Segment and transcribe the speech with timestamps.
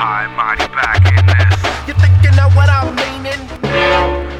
[0.00, 1.52] high and mighty back in this.
[1.84, 3.36] You think you know what I'm meaning?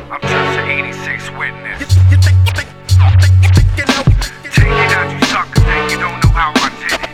[0.08, 1.84] I'm just an 86 witness.
[1.84, 4.00] You, you think, think, think, think you know?
[4.48, 7.12] Take it out, you sucker, think you don't know how I did it.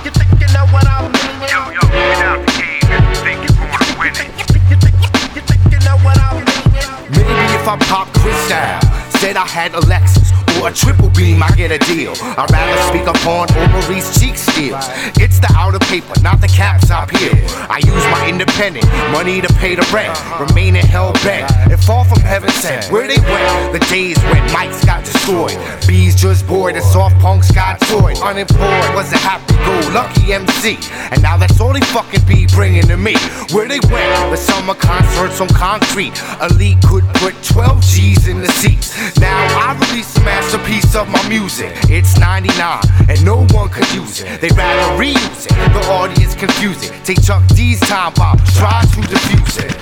[0.00, 1.52] You think you know what I'm meaning?
[1.52, 4.32] Yo, yo, get out the game if you think you're gonna win it.
[4.32, 4.96] You think,
[5.36, 6.88] you think you know what I'm meaning?
[7.12, 8.80] Maybe if I pop Chris down,
[9.20, 10.21] said I had a Lexus or
[10.66, 12.12] a triple beam, I get a deal.
[12.38, 14.86] I'd rather speak upon Maurice Cheeks steals.
[15.18, 17.34] It's the outer paper, not the caps I peel.
[17.68, 22.20] I use my independent money to pay the rent, remaining hell bent and fall from
[22.20, 22.86] heaven sent.
[22.92, 27.50] Where they went, the days when mics got destroyed, bees just bored and soft punks
[27.50, 28.18] got toyed.
[28.18, 30.78] Unemployed was a happy-go-lucky MC,
[31.10, 33.16] and now that's all they fucking be bringing to me.
[33.52, 36.14] Where they went, the summer concerts on concrete.
[36.40, 38.92] Elite could put 12 G's in the seats.
[39.18, 40.12] Now I release
[40.54, 41.72] a piece of my music.
[41.88, 44.40] It's 99 and no one could use it.
[44.40, 45.72] They rather reuse it.
[45.72, 46.92] The audience confuse it.
[47.04, 49.72] Take Chuck D's time pop, try to diffuse it.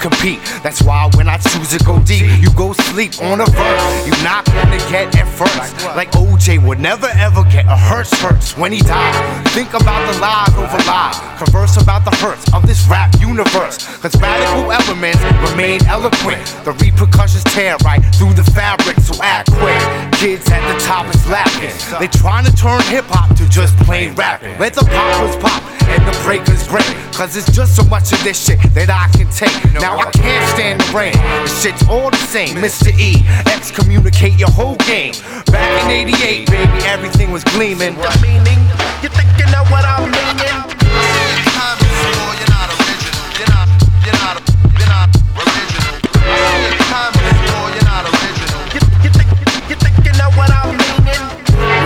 [0.00, 0.40] Compete.
[0.62, 4.06] That's why when I choose to go deep, you go sleep on a verse.
[4.06, 5.74] You're not gonna get it first.
[5.96, 9.14] Like OJ would never ever get a hurts hurts when he died.
[9.48, 11.18] Think about the lies over lies.
[11.38, 13.78] Converse about the hurts of this rap universe.
[13.98, 16.42] Cause radical elements remain eloquent.
[16.64, 19.80] The repercussions tear right through the fabric, so act quick.
[20.20, 21.74] Kids at the top is laughing.
[21.98, 24.58] They trying to turn hip hop to just plain rapping.
[24.58, 26.86] Let the poppers pop and the breakers break.
[27.12, 29.56] Cause it's just so much of this shit that I can take.
[29.74, 31.14] Now I can't stand the rain.
[31.14, 32.56] The shit's all the same.
[32.56, 32.92] Mr.
[32.98, 35.14] E, excommunicate your whole game.
[35.50, 37.96] Back in 88, baby, everything was gleaming.
[37.96, 38.60] The meaning?
[39.02, 40.56] You think you know what I'm meaning?
[48.74, 49.28] You, you think,
[49.70, 51.22] you think you know what I'm meaning?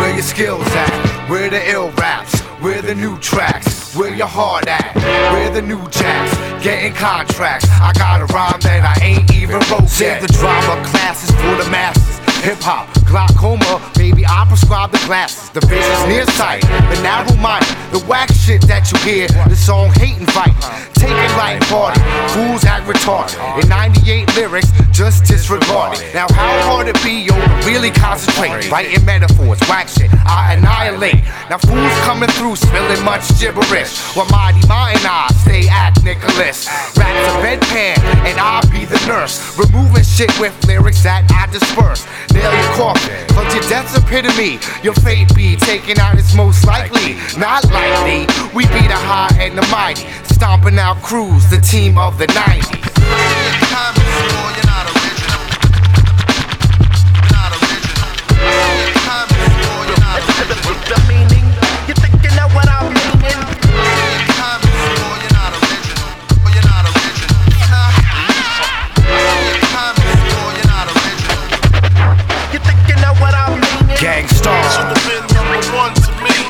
[0.00, 1.28] Where your skills at?
[1.30, 2.40] Where the ill raps?
[2.60, 3.81] Where the new tracks?
[3.94, 4.96] Where your heart at?
[5.32, 6.64] Where the new jacks?
[6.64, 7.68] Getting contracts.
[7.68, 10.22] I got a rhyme that I ain't even wrote yet.
[10.22, 12.16] Save the drama classes for the masses.
[12.40, 15.50] Hip hop, glaucoma, baby, I prescribe the glasses.
[15.50, 19.28] The vision's nearsight, the narrow mind, the whack shit that you hear.
[19.52, 20.56] The song hate and fight.
[20.96, 22.00] Take it light party,
[22.32, 23.36] fools act retarded.
[23.60, 26.14] In 98 lyrics, just disregard it.
[26.14, 28.70] Now, how hard it be, yo, to really concentrate?
[28.70, 31.20] Writing metaphors, whack shit, I annihilate.
[31.50, 33.92] Now, fools coming through, spilling much gibberish.
[34.16, 36.70] While mighty mine I stay at Nicholas.
[36.96, 39.58] Rap's a bedpan, and I'll be the nurse.
[39.58, 42.06] Removing shit with lyrics that I disperse.
[42.32, 43.01] Nail your coffin,
[43.34, 44.58] cause your death's epitome.
[44.82, 47.14] Your fate be taken out, it's most likely.
[47.38, 50.06] Not likely, we be the high and the mighty.
[50.34, 54.31] Stomping out crews, the team of the 90s.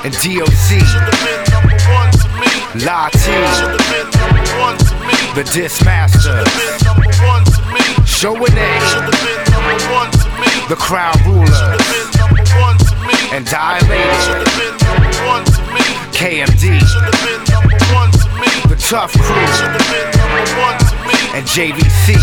[0.05, 0.83] And DOC,
[2.83, 3.39] Lati,
[5.37, 6.43] the Dismaster,
[8.05, 8.81] Showing A,
[10.69, 11.77] the Crown Ruler,
[13.33, 14.47] and Dilated,
[16.13, 16.81] KMD,
[18.69, 19.47] the Tuff Crew,
[21.35, 22.17] and JVC,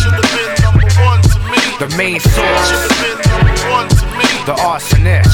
[1.79, 2.71] the main source,
[4.45, 5.29] the arsonist.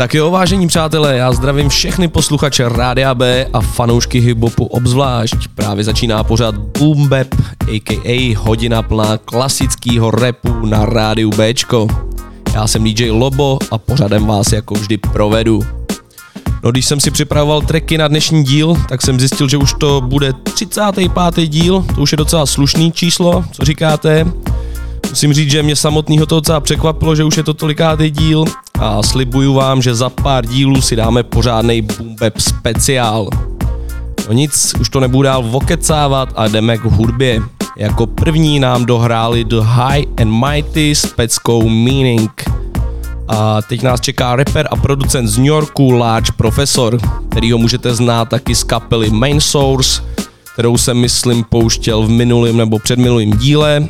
[0.00, 5.36] Tak jo, vážení přátelé, já zdravím všechny posluchače Rádia B a fanoušky hiphopu obzvlášť.
[5.54, 7.26] Právě začíná pořád Boom Bap,
[7.74, 8.34] a.k.a.
[8.38, 11.86] hodina plná klasického rapu na rádiu Bčko.
[12.54, 15.62] Já jsem DJ Lobo a pořadem vás jako vždy provedu.
[16.62, 20.00] No když jsem si připravoval tracky na dnešní díl, tak jsem zjistil, že už to
[20.00, 21.48] bude 35.
[21.48, 24.26] díl, to už je docela slušný číslo, co říkáte?
[25.10, 28.44] Musím říct, že mě samotného to docela překvapilo, že už je to tolikátý díl
[28.78, 31.82] a slibuju vám, že za pár dílů si dáme pořádný
[32.20, 33.28] bap speciál.
[34.26, 37.42] No nic, už to nebudu dál vokecávat a jdeme k hudbě.
[37.76, 42.44] Jako první nám dohráli The High and Mighty s peckou Meaning.
[43.28, 46.98] A teď nás čeká rapper a producent z New Yorku Large Professor,
[47.30, 50.02] který ho můžete znát taky z kapely Main Source,
[50.52, 53.86] kterou jsem myslím pouštěl v minulém nebo předminulém díle.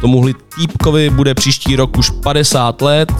[0.00, 3.12] Tomuhle týpkovi bude příští rok už 50 let,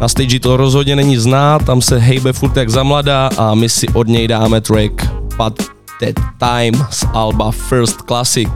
[0.00, 3.88] na stage to rozhodně není znát, tam se hejbe furt jak zamladá a my si
[3.88, 5.06] od něj dáme track
[5.36, 5.62] But
[6.00, 8.48] That Time z Alba First Classic.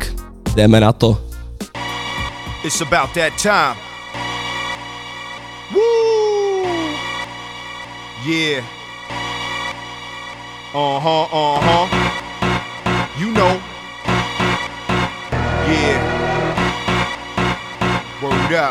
[0.55, 1.20] Jdeme na to.
[2.64, 3.76] It's about that time.
[8.26, 8.64] Yeah.
[10.75, 11.88] Uh huh, uh huh.
[13.19, 13.60] You know.
[15.69, 16.13] Yeah.
[18.55, 18.71] Come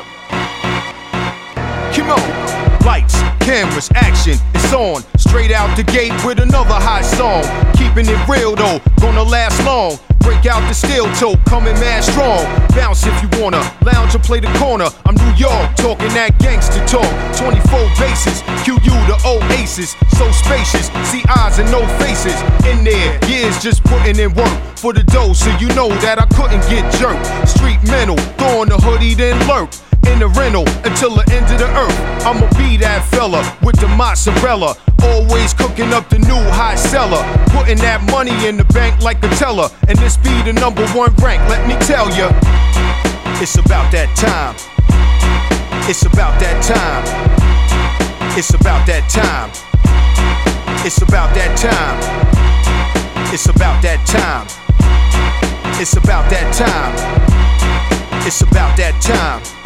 [2.10, 2.86] on.
[2.86, 5.04] Lights, cameras, action, it's on.
[5.18, 7.44] Straight out the gate with another hot song.
[7.76, 10.00] Keeping it real though, gonna last long.
[10.20, 12.46] Break out the steel toe, coming mad strong.
[12.72, 14.88] Bounce if you wanna, lounge or play the corner.
[15.06, 17.12] I'm New York, talking that gangster talk.
[17.36, 19.98] 24 bases, QU the old oasis.
[20.16, 22.40] So spacious, see eyes and no faces.
[22.64, 26.28] In there, years just putting in work for the dough, so you know that I
[26.36, 27.24] couldn't get jerked.
[27.48, 29.72] Street mental, throwing the hoodie, then lurk
[30.12, 31.96] in the rental until the end of the earth.
[32.28, 34.76] I'ma be that fella with the mozzarella.
[35.08, 37.24] Always cooking up the new hot seller.
[37.56, 39.72] Putting that money in the bank like a teller.
[39.88, 42.28] And this be the number one rank, let me tell ya.
[43.40, 44.52] It's about that time.
[45.88, 47.08] It's about that time.
[48.36, 49.48] It's about that time.
[50.84, 51.96] It's about that time.
[53.32, 54.63] It's about that time.
[55.84, 58.26] It's about that time.
[58.26, 59.63] It's about that time.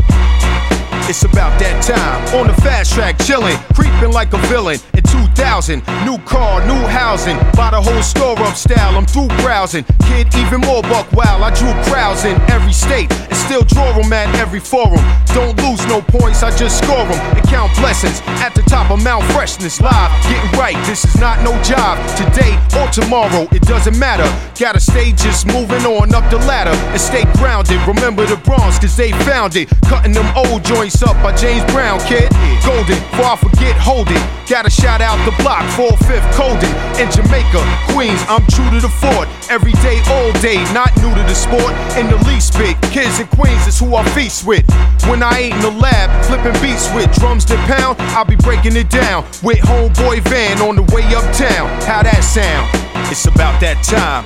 [1.09, 2.19] It's about that time.
[2.35, 4.77] On the fast track, chillin', creeping like a villain.
[4.93, 7.37] In 2000, new car, new housing.
[7.55, 8.97] Buy the whole store up style.
[8.97, 9.85] I'm through browsing.
[10.03, 11.39] Kid, even more buck wow.
[11.39, 14.99] I drew crowds in every state and still draw them at every forum.
[15.31, 18.19] Don't lose no points, I just score them and count blessings.
[18.43, 20.75] At the top of Mount Freshness, live, getting right.
[20.85, 21.95] This is not no job.
[22.19, 24.27] Today or tomorrow, it doesn't matter.
[24.59, 27.79] Gotta stay just moving on up the ladder and stay grounded.
[27.87, 29.69] Remember the Bronx, cause they found it.
[29.87, 32.29] Cutting them old joints up by James Brown, kid.
[32.65, 34.21] Golden, I forget, hold it.
[34.49, 36.71] Gotta shout out the block, 4 5th Colden.
[36.95, 37.61] In Jamaica,
[37.93, 39.27] Queens, I'm true to the fort.
[39.49, 41.73] Every day, all day, not new to the sport.
[41.97, 44.65] In the least bit, kids in Queens is who I feast with.
[45.09, 48.75] When I ain't in the lab, flipping beats with drums to pound, I'll be breaking
[48.75, 49.23] it down.
[49.43, 51.67] With homeboy van on the way uptown.
[51.83, 52.69] How that sound?
[53.11, 54.25] It's about that time.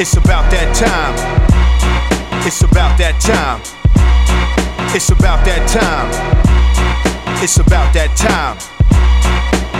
[0.00, 1.14] It's about that time.
[2.46, 3.77] It's about that time.
[4.94, 6.08] It's about that time.
[7.42, 8.56] It's about that time.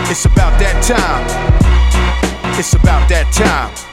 [0.09, 1.25] It's about that time.
[2.59, 3.88] It's about that time.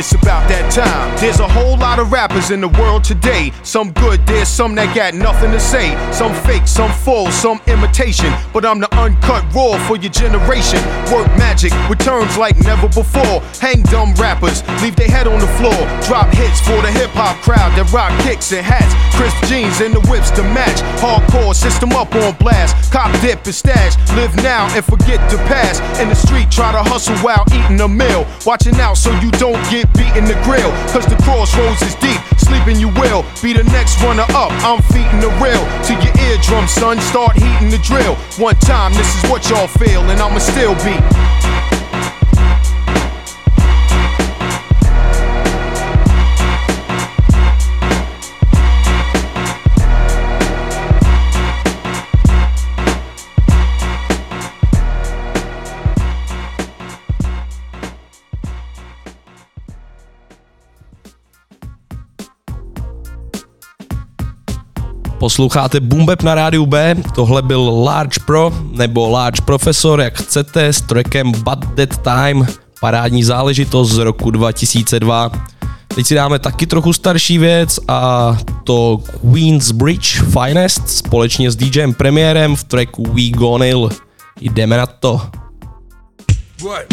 [0.00, 1.12] It's about that time.
[1.20, 3.52] There's a whole lot of rappers in the world today.
[3.62, 5.92] Some good, there's some that got nothing to say.
[6.10, 8.32] Some fake, some full, some imitation.
[8.54, 10.80] But I'm the uncut raw for your generation.
[11.12, 13.44] Work magic with terms like never before.
[13.60, 15.76] Hang dumb rappers, leave their head on the floor.
[16.08, 18.96] Drop hits for the hip hop crowd that rock kicks and hats.
[19.20, 20.80] Crisp jeans and the whips to match.
[21.04, 22.72] Hardcore system up on blast.
[22.90, 24.00] Cop dip and stash.
[24.16, 25.84] Live now and forget the past.
[26.00, 28.24] In the street, try to hustle while eating a meal.
[28.46, 30.70] Watching out so you don't get beat in the grill.
[30.92, 32.20] Cause the crossroads is deep.
[32.38, 34.52] Sleeping you will be the next runner up.
[34.66, 37.00] I'm feeding the real to your eardrum, son.
[37.00, 38.16] Start heating the drill.
[38.38, 41.59] One time, this is what y'all feel, and I'ma still be.
[65.20, 70.80] Posloucháte Boombap na rádiu B, tohle byl Large Pro, nebo Large Professor, jak chcete, s
[70.80, 72.46] trackem But That Time,
[72.80, 75.30] parádní záležitost z roku 2002.
[75.94, 81.94] Teď si dáme taky trochu starší věc a to Queen's Bridge Finest společně s DJem
[81.94, 83.88] Premiérem v tracku We Gone Ill.
[84.40, 85.20] Jdeme na to.
[86.62, 86.84] What?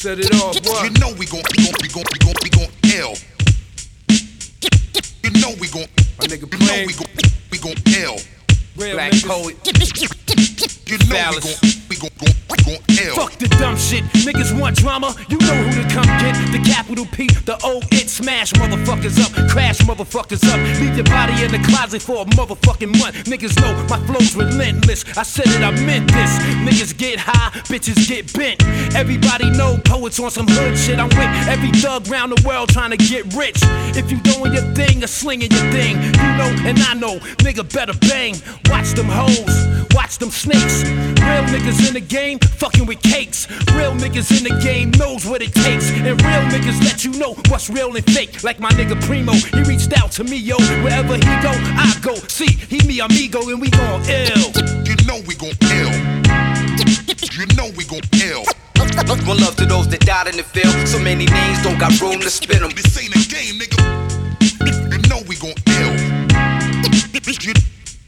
[0.00, 0.84] Set it off, what?
[0.84, 3.12] You know we gon' we gon' we gon' we gon' we gon' ill.
[5.24, 5.86] You know we gon'
[6.18, 7.25] My nigga you know we gon'
[7.74, 8.16] gon'
[8.76, 9.26] real Black niggas.
[9.26, 9.56] poet.
[10.86, 12.10] You know we gon' we gon'
[12.66, 13.14] gon' ill.
[13.14, 14.02] Fuck the dumb shit.
[14.26, 15.14] Niggas want drama.
[15.28, 16.34] You know who to come get.
[16.50, 20.58] the capital P, the O, it smash motherfuckers up, crash motherfuckers up.
[20.80, 23.14] Leave your body in the closet for a motherfucking month.
[23.30, 25.04] Niggas know my flow's relentless.
[25.16, 26.32] I said it, I meant this.
[26.66, 28.62] Niggas get high, bitches get bent.
[28.94, 30.98] Everybody know poets on some hood shit.
[30.98, 33.58] I'm with every thug round the world trying to get rich.
[33.94, 37.62] If you doing your thing or slinging your thing, you know and I know, nigga
[37.72, 38.34] better bang.
[38.70, 40.82] Watch them hoes, watch them snakes.
[41.26, 43.48] Real niggas in the game, fucking with cakes.
[43.72, 45.90] Real niggas in the game knows what it takes.
[45.90, 48.44] And real niggas let you know what's real and fake.
[48.44, 50.56] Like my nigga Primo, he reached out to me, yo.
[50.82, 52.14] Wherever he go, I go.
[52.28, 54.50] See, he me amigo and we gon' ill.
[54.84, 55.92] You know we gon' ill.
[57.32, 58.44] You know we gon' ill.
[59.26, 60.74] One love to those that died in the field.
[60.86, 62.70] So many names don't got room to spin them.
[62.70, 63.80] This ain't a game, nigga.
[64.92, 65.96] You know we gon' ill.
[67.12, 67.54] You,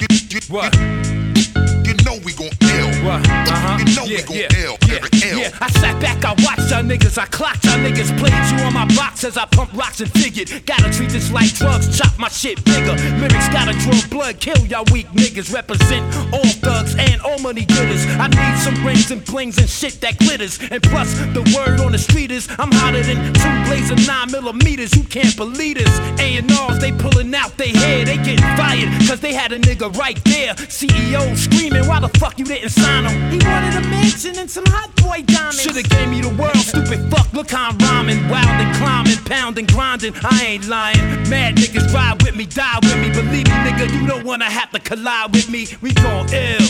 [0.00, 1.37] you, you, What?
[1.84, 2.88] You know we gon' ill.
[3.08, 3.78] Uh-huh.
[3.78, 4.77] You know yeah, we gon' yeah, ill.
[5.12, 5.58] Yeah, yeah.
[5.60, 8.86] I sat back, I watched y'all niggas, I clocked y'all niggas, played you on my
[8.96, 10.64] box as I pump rocks and figured.
[10.66, 12.94] Gotta treat this like drugs, chop my shit bigger.
[13.18, 15.52] Lyrics gotta draw blood, kill y'all weak niggas.
[15.52, 18.04] Represent all thugs and all money getters.
[18.18, 20.58] I need some rings and blings and shit that glitters.
[20.70, 24.94] And plus, the word on the street is I'm hotter than two blazing nine millimeters.
[24.96, 25.98] You can't believe this.
[26.20, 28.88] A&Rs, they pulling out they hair, they getting fired.
[29.08, 30.54] Cause they had a nigga right there.
[30.54, 33.30] CEO screaming, why the fuck you didn't sign him?
[33.30, 35.62] He wanted a mansion and some hot boy diamonds.
[35.62, 37.32] Shoulda gave me the world, stupid fuck.
[37.32, 40.14] Look how I'm rhyming, wild and climbing, pounding, grinding.
[40.24, 40.98] I ain't lying.
[41.28, 43.10] Mad niggas ride with me, die with me.
[43.10, 45.68] Believe me, nigga, you don't wanna have to collide with me.
[45.80, 46.66] We gon' ill.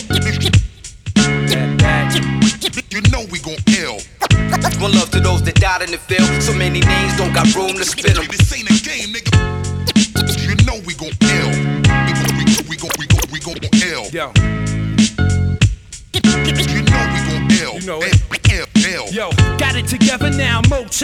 [2.89, 3.99] You know we gon' ill.
[4.79, 6.41] One love to those that died in the field.
[6.41, 8.25] So many names don't got room to spin them.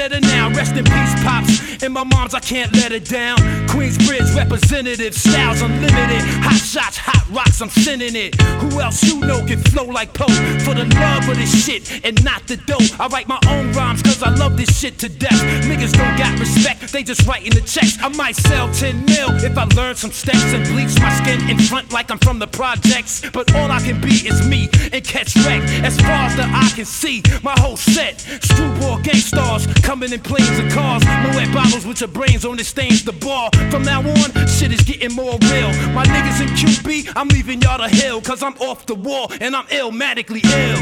[0.10, 0.50] Cheddar now.
[0.50, 1.65] Rest in peace, pops.
[1.86, 3.38] And my mom's, I can't let it down.
[3.68, 6.22] Queensbridge representative, styles unlimited.
[6.42, 8.34] Hot shots, hot rocks, I'm sending it.
[8.42, 10.25] Who else you know can flow like Poe?
[10.65, 12.82] For the love of this shit and not the dough.
[13.00, 15.39] I write my own rhymes cause I love this shit to death.
[15.70, 18.01] Niggas don't got respect, they just writing the checks.
[18.01, 21.60] I might sell 10 mil if I learn some steps and bleach my skin in
[21.60, 23.22] front like I'm from the projects.
[23.30, 25.62] But all I can be is me and catch wreck.
[25.86, 28.22] As far as the eye can see, my whole set.
[28.42, 31.06] Screwball gang stars coming in planes and cars.
[31.06, 31.36] Moet
[31.75, 33.50] bottles with your brains on it stains the bar.
[33.70, 35.70] From now on, shit is getting more real.
[35.94, 38.22] My niggas in QB, I'm leaving y'all to hell.
[38.22, 40.79] Cause I'm off the wall and I'm illmatically ill.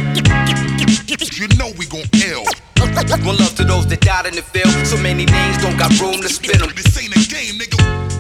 [1.34, 2.44] You know we gon' ill.
[3.26, 4.72] One love to those that died in the field.
[4.86, 6.70] So many names don't got room to spin them.
[6.76, 8.13] This ain't a game, nigga.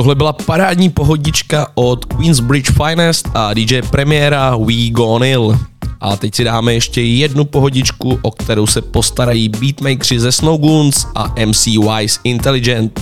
[0.00, 5.58] Tohle byla parádní pohodička od Queensbridge Finest a DJ premiéra We Gone Ill.
[6.00, 11.34] A teď si dáme ještě jednu pohodičku, o kterou se postarají beatmakeri ze Snowgoons a
[11.46, 13.00] MC Wise Intelligent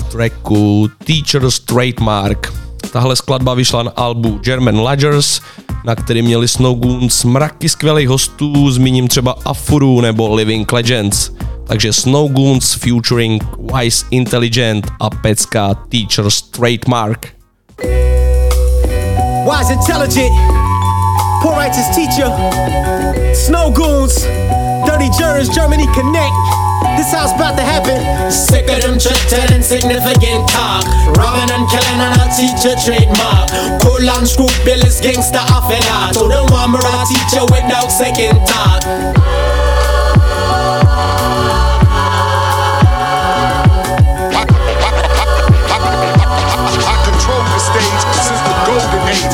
[0.00, 2.52] v tracku Teacher's Trademark.
[2.92, 5.40] Tahle skladba vyšla na albu German Lodgers,
[5.84, 11.30] na který měli Snowgoons mraky skvělých hostů, zmíním třeba Afuru nebo Living Legends.
[11.66, 17.32] Takže Snowgoons featuring Wise Intelligent a pecka Teacher's Trademark.
[19.44, 20.32] Wise intelligent,
[21.42, 22.28] poor righteous teacher,
[23.34, 24.24] snow goons,
[24.84, 26.36] dirty jersey, Germany connect.
[26.96, 27.98] This how's about to happen.
[28.30, 30.84] Sick of them chatting insignificant talk.
[31.16, 33.48] Robbing and killing and a teacher trademark.
[33.82, 36.14] Cool and scrupulous gangster off and out.
[36.14, 39.53] So don't want me a teacher without second thought.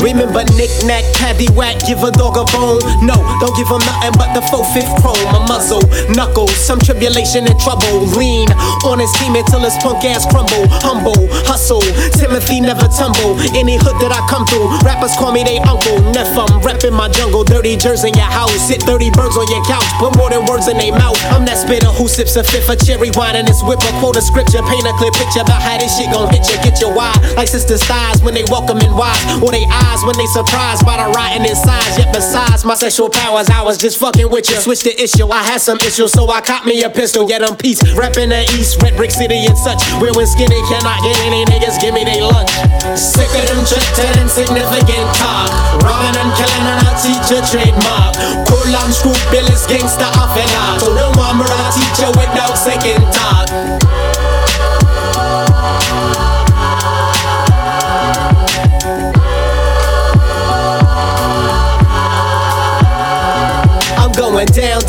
[0.00, 2.80] But knick-knack, paddywhack, give a dog a bone.
[3.04, 5.21] No, don't give him nothing but the full fifth chrome.
[5.37, 8.09] A muzzle, knuckles, some tribulation and trouble.
[8.16, 8.49] Lean
[8.88, 10.64] on his team until his punk ass crumble.
[10.80, 11.85] Humble, hustle,
[12.16, 13.37] Timothy never tumble.
[13.52, 16.00] Any hood that I come through, rappers call me they uncle.
[16.16, 18.57] Neff, I'm reppin' my jungle, dirty jersey in your house.
[18.57, 21.21] Sit 30 birds on your couch, put more than words in their mouth.
[21.28, 23.85] I'm that spitter who sips a fifth of cherry wine and his whip.
[23.85, 26.57] A quote a scripture, paint a clear picture about how this shit gon' hit you.
[26.64, 30.16] Get your why, like sisters' thighs when they welcome and wise, or they eyes when
[30.16, 31.82] they surprised by the rotten inside.
[31.99, 34.56] Yet besides my sexual powers, I was just fucking with you.
[34.56, 37.28] Switch the issue, I had some issues, so I caught me a pistol.
[37.28, 39.82] Yet I'm peace, reppin' the east, red brick city and such.
[40.00, 42.50] Where when skinny cannot get any niggas, give me they lunch.
[42.94, 45.50] Sick of them drifted insignificant talk.
[45.82, 48.14] Robbing and killing and I'll teach a trademark.
[48.47, 50.80] Cool and screw Billis gangsta off and on.
[50.80, 53.89] So want me to teach you without second thought.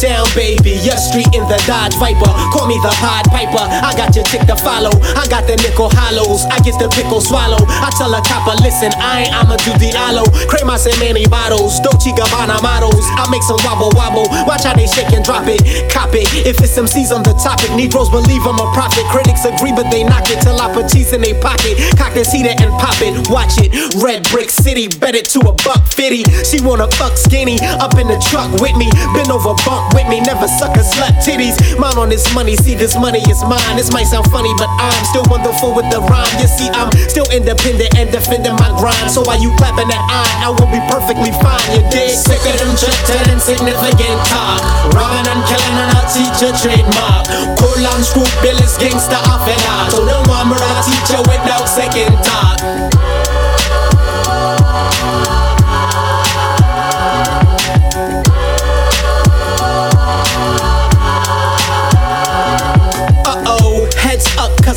[0.01, 0.60] Down, baby.
[0.81, 2.33] Your street in the Dodge Viper.
[2.49, 3.61] Call me the Pied Piper.
[3.61, 4.89] I got your chick to follow.
[5.13, 6.41] I got the nickel hollows.
[6.49, 7.61] I get the pickle swallow.
[7.69, 10.25] I tell a copper, uh, listen, I ain't, I'ma do the aloe.
[10.49, 11.77] Cremas and many bottles.
[11.85, 13.05] Dolce Gabbana models.
[13.13, 14.25] I make some wobble wobble.
[14.49, 15.61] Watch how they shake and drop it.
[15.93, 16.25] Cop it.
[16.49, 19.05] If it's MCs on the topic, Negroes believe I'm a prophet.
[19.13, 21.77] Critics agree, but they knock it till I put cheese in their pocket.
[21.93, 23.13] Cock this heater and pop it.
[23.29, 23.69] Watch it.
[24.01, 24.89] Red Brick City.
[24.89, 26.25] Bet it to a buck fifty.
[26.41, 27.61] She wanna fuck skinny.
[27.77, 28.89] Up in the truck with me.
[29.13, 30.25] Been over bump with me.
[30.25, 31.55] Never suck a slut titties.
[31.77, 32.55] Mine on this money.
[32.55, 33.75] See, this money is mine.
[33.75, 36.31] This might sound funny, but I'm still wonderful with the rhyme.
[36.39, 39.11] You see, I'm still independent and defending my grind.
[39.11, 41.63] So while you clapping that eye, I will be perfectly fine.
[41.73, 42.13] You dig?
[42.15, 44.59] Sick of them drifted insignificant talk.
[44.93, 47.27] Robbing and killing and I teach a trademark.
[47.59, 49.91] Cool screw Billis gangsta off and on.
[49.91, 53.30] So don't want me to teach you without second thought.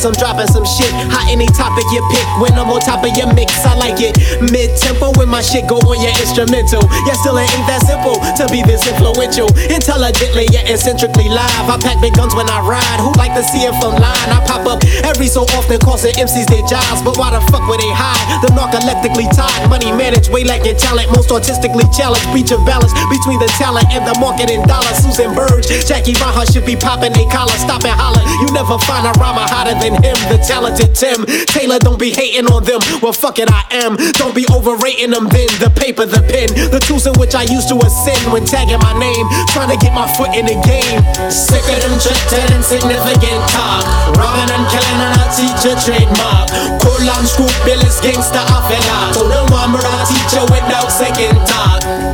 [0.04, 0.92] I'm dropping some shit.
[1.08, 4.20] Hot any topic you pick, when I'm on top of your mix, I like it.
[4.52, 6.86] Mid-tempo when my shit go on your instrumental.
[7.10, 9.50] Yeah, still it ain't that simple to be this influential.
[9.66, 11.66] Intelligently, yeah, eccentrically live.
[11.66, 13.02] I pack big guns when I ride.
[13.02, 14.30] Who like to see it from line?
[14.30, 17.02] I pop up every so often, causing MCs their jobs.
[17.02, 18.22] But why the fuck would they hide?
[18.46, 22.30] The narcoleptically tied, money managed, way lacking talent, most artistically challenged.
[22.30, 24.94] Breach of balance between the talent and the market and dollar.
[24.94, 27.58] Susan Burge, Jackie Raha should be popping they collar.
[27.58, 28.22] Stop and holler.
[28.38, 31.26] You never find a rhymer hotter than him, the talented Tim.
[31.50, 32.78] Taylor, don't be hating on them.
[33.02, 33.98] Well, fuck it, I am.
[34.14, 37.76] Don't be overrating them The paper, the pen, the tools in which I used to
[37.80, 39.24] ascend when tagging my name.
[39.56, 41.00] Trying to get my foot in the game.
[41.32, 43.84] Sick of them drifted insignificant talk.
[44.20, 46.52] Robbing and killing and I teach a trademark.
[46.84, 49.14] Cool and screw Billis gangsta off and on.
[49.14, 52.13] So don't want me to teach you without second thought.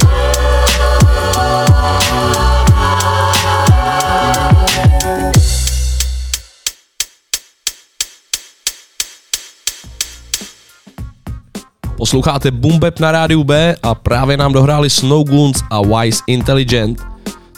[12.00, 17.02] Posloucháte Bumbeb na rádiu B a právě nám dohráli Snowgoons a Wise Intelligent.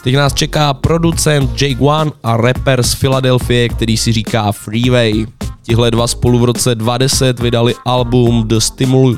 [0.03, 5.25] Teď nás čeká producent Jake One a rapper z Filadelfie, který si říká Freeway.
[5.61, 9.17] Tihle dva spolu v roce 2010 vydali album The Stimul,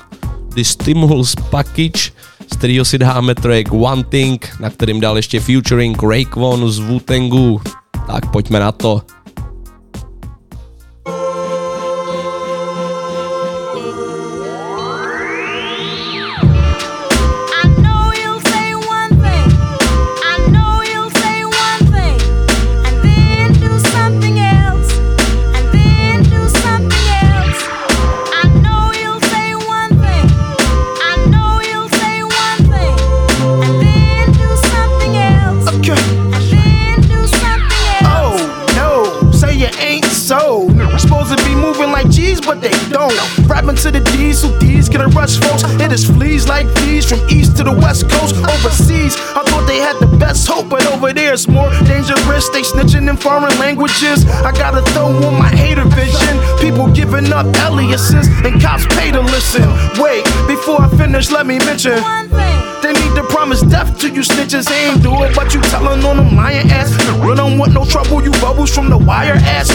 [0.55, 2.11] The Stimulus Package,
[2.53, 7.61] z kterého si dáme track One Thing, na kterým dal ještě featuring Raekwon z Wu-Tangu.
[8.07, 9.01] Tak pojďme na to.
[44.97, 45.63] Gonna rush folks.
[45.81, 48.35] It is fleas like fleas from east to the west coast.
[48.35, 52.49] Overseas, I thought they had the best hope, but over there it's more dangerous.
[52.49, 54.25] They snitching in foreign languages.
[54.25, 56.35] I gotta throw on my hater vision.
[56.59, 59.67] People giving up aliases, and cops pay to listen.
[60.01, 62.01] Wait, before I finish, let me mention.
[62.01, 62.64] One thing.
[62.85, 64.69] They need to promise death to you snitches.
[64.69, 66.91] They ain't do it, but you telling on them lying ass.
[67.23, 69.69] You don't want no trouble, you bubbles from the wire ass.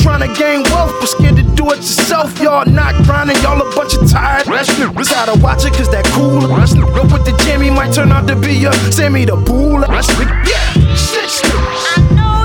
[0.00, 2.38] Trying to gain wealth, but scared to do it yourself.
[2.38, 4.46] Y'all not grinding, y'all a bunch of tired.
[4.46, 6.44] Gotta watch it, cause that cool.
[6.44, 9.80] Up with the Jimmy might turn out to be a Sammy the Bull.
[9.80, 11.50] Yeah, shit.
[11.52, 12.36] I know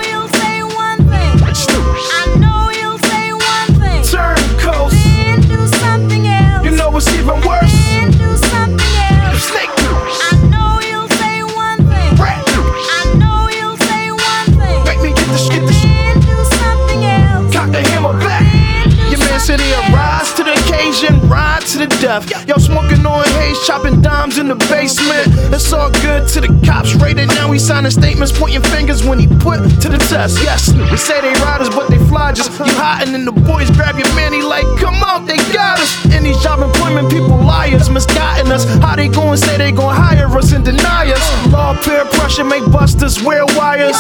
[21.82, 22.48] to the death.
[22.48, 25.28] Yo, smoking haze, chopping dimes in the basement.
[25.54, 27.28] It's all good to the cops raided.
[27.30, 30.40] Now he signing statements, pointing fingers when he put to the test.
[30.44, 33.98] Yes, we say they riders, but they fly just you hiding and the boys grab
[33.98, 34.34] your man.
[34.34, 36.06] He like, come out, they got us.
[36.14, 38.66] In these job employment, people liars, misguiding us.
[38.82, 41.48] How they gon' say they gon' hire us and deny us?
[41.52, 43.98] Law peer pressure make busters wear wires.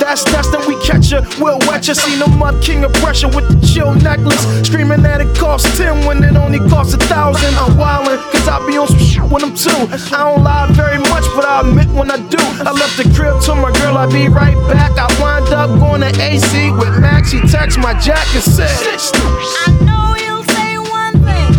[0.00, 1.94] That's that's then we catch ya, we'll wet ya.
[1.94, 4.42] Seen the mud king of pressure with the chill necklace.
[4.66, 7.54] Screaming that it costs 10 when it only costs a thousand.
[7.56, 9.70] I'm wildin', cause I be on some shit with them too.
[10.14, 12.38] I don't lie very much, but I admit when I do.
[12.38, 14.92] I left the crib, told my girl I'd be right back.
[14.98, 17.32] I wind up going to AC with Max.
[17.32, 21.50] He text my jacket and said, I know you'll say one thing.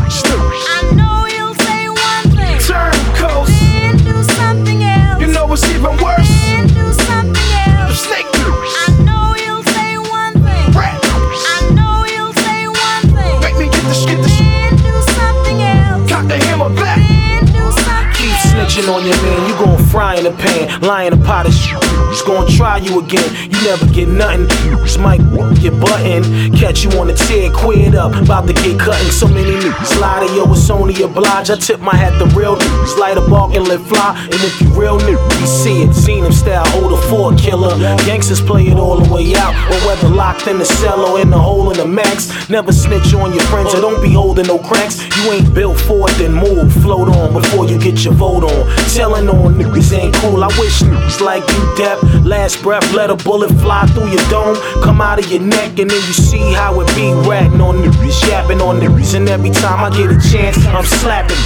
[22.78, 24.48] Try you again, you never get nothing.
[24.84, 25.22] This might
[25.62, 29.12] get button, catch you on the tear, quit up, about to get cutting.
[29.12, 31.50] So many niggas lie yo, it's only a oblige.
[31.50, 34.18] I tip my hat to real niggas, light a bark and let fly.
[34.24, 37.78] And if you real niggas, see it, seen him style, hold a four killer.
[38.06, 41.30] Gangsters play it all the way out, or whether locked in the cell or in
[41.30, 42.50] the hole in the max.
[42.50, 45.02] Never snitch on your friends, or don't be holding no cracks.
[45.18, 48.88] You ain't built for it, then move, float on before you get your vote on.
[48.94, 50.44] Telling on niggas ain't cool.
[50.44, 52.26] I wish niggas like you, Depp.
[52.26, 55.90] Last breath, let a bullet fly through your dome, come out of your neck, and
[55.90, 57.92] then you see how it be ratting on the
[58.28, 58.86] yapping on the.
[59.16, 61.38] And every time I get a chance, I'm slapping.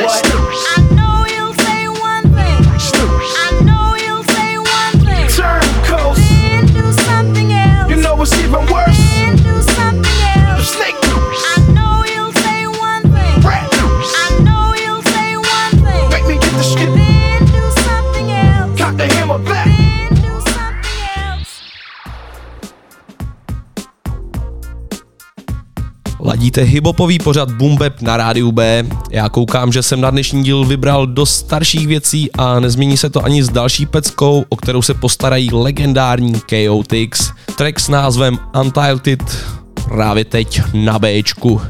[0.00, 0.22] What?
[0.24, 2.62] I know you'll say one thing.
[3.36, 5.28] I know you'll say one thing.
[5.28, 6.20] Turn coast.
[6.20, 7.90] Then do something else.
[7.90, 8.64] You know what's even
[26.52, 28.86] Ladíte hibopový pořad Bumbeb na rádiu B.
[29.10, 33.24] Já koukám, že jsem na dnešní díl vybral dost starších věcí a nezmění se to
[33.24, 37.30] ani s další peckou, o kterou se postarají legendární Chaotix.
[37.56, 39.46] Track s názvem Untitled
[39.88, 41.60] právě teď na Bčku.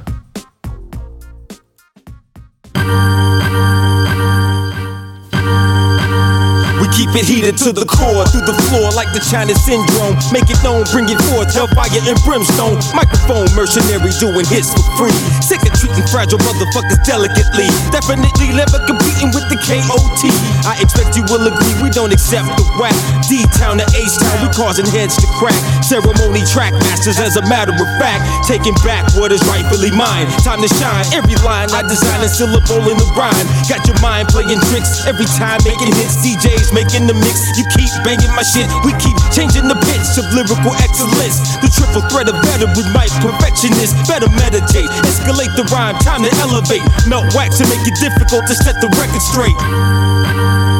[6.94, 10.14] Keep it heated to the core, through the floor like the China syndrome.
[10.30, 12.78] Make it known, bring it forth, hellfire and brimstone.
[12.94, 15.18] Microphone mercenary doing hits for free.
[15.42, 17.68] Sick of treating fragile motherfuckers delicately.
[17.90, 20.22] Definitely never competing with the KOT.
[20.68, 22.94] I expect you will agree, we don't accept the whack.
[23.26, 25.56] D town to H town, we causing heads to crack.
[25.82, 30.28] Ceremony track masters, as a matter of fact, taking back what is rightfully mine.
[30.44, 31.04] Time to shine.
[31.16, 33.46] Every line I design is still a syllable in the rhyme.
[33.68, 36.18] Got your mind playing tricks every time making hits.
[36.20, 37.38] DJs making the mix.
[37.54, 38.66] You keep banging my shit.
[38.82, 41.38] We keep changing the pitch of lyrical excellence.
[41.62, 43.94] The triple threat of better with mic perfectionist.
[44.10, 45.94] Better meditate, escalate the rhyme.
[46.02, 46.82] Time to elevate.
[47.06, 50.71] Melt wax to make it difficult to set the record straight.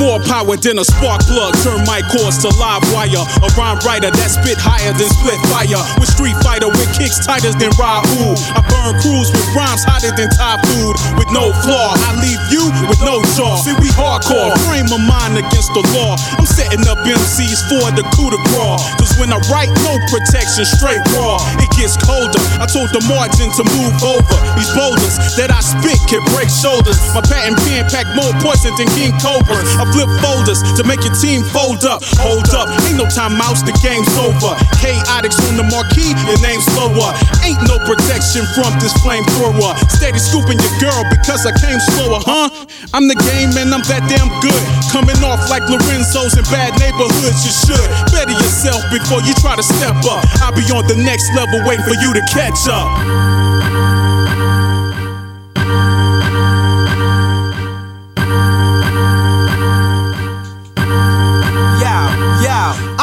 [0.00, 3.20] More power than a spark plug, turn my course to live wire.
[3.44, 5.76] A rhyme writer that spit higher than split fire.
[6.00, 8.34] With Street Fighter with kicks tighter than Raul.
[8.56, 10.96] I burn crews with rhymes hotter than Thai food.
[11.20, 13.60] With no flaw, I leave you with no jaw.
[13.60, 16.16] See, we hardcore, frame of mind against the law.
[16.40, 18.80] I'm setting up MCs for the coup de grace.
[18.96, 21.36] Cause when I write, no protection, straight raw.
[21.60, 22.40] It gets colder.
[22.56, 24.36] I told the margin to move over.
[24.56, 26.96] These boulders that I spit can break shoulders.
[27.12, 29.68] My patent pen pack more poison than King Cobras.
[29.76, 32.02] I flip folders to make your team fold up.
[32.22, 34.54] Hold up, ain't no time mouse, the game's over.
[34.80, 37.12] Chaotix on the marquee, your name's slower.
[37.44, 39.76] Ain't no protection from this flamethrower.
[39.90, 42.48] Steady scooping your girl because I came slower, huh?
[42.94, 44.62] I'm the game and I'm that damn good.
[44.90, 47.88] Coming off like Lorenzo's in bad neighborhoods, you should.
[48.10, 50.24] Better yourself before you try to step up.
[50.42, 53.29] I'll be on the next level waiting for you to catch up.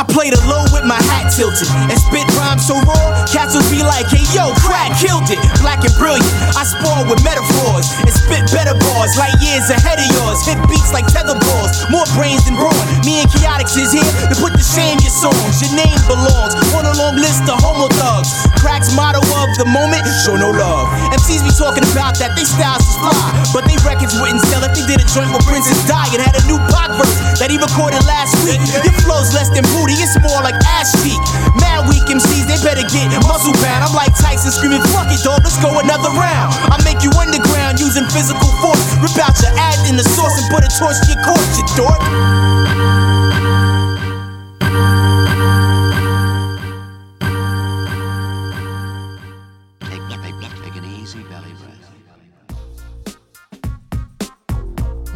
[0.08, 4.08] Play the low my hat tilted and spit rhymes so raw, cats will be like,
[4.08, 5.38] hey yo, crack killed it.
[5.60, 10.08] Black and brilliant, I spar with metaphors and spit better bars like years ahead of
[10.16, 10.40] yours.
[10.48, 12.74] Hit beats like tether balls, more brains than brawn.
[13.04, 15.60] Me and Chaotix is here to put the shame your songs.
[15.60, 18.32] Your name belongs on a long list of homo thugs.
[18.56, 20.88] Crack's motto of the moment, show no love.
[21.12, 24.72] MCs be talking about that they styles is fly, but they records wouldn't sell if
[24.72, 27.40] they did a joint with Princess Di and had a new Pac verse.
[27.44, 28.62] that he recorded last week.
[28.86, 31.22] Your flow's less than booty, it's more like ass cheek.
[31.58, 33.82] Mad weak MCs, they better get muscle bound.
[33.86, 36.54] I'm like Tyson screaming, fuck it, dog, let's go another round.
[36.70, 38.84] I make you underground using physical force.
[39.02, 41.66] Rip out your ad in the source and put a torch to your corpse, you
[41.78, 42.02] dork.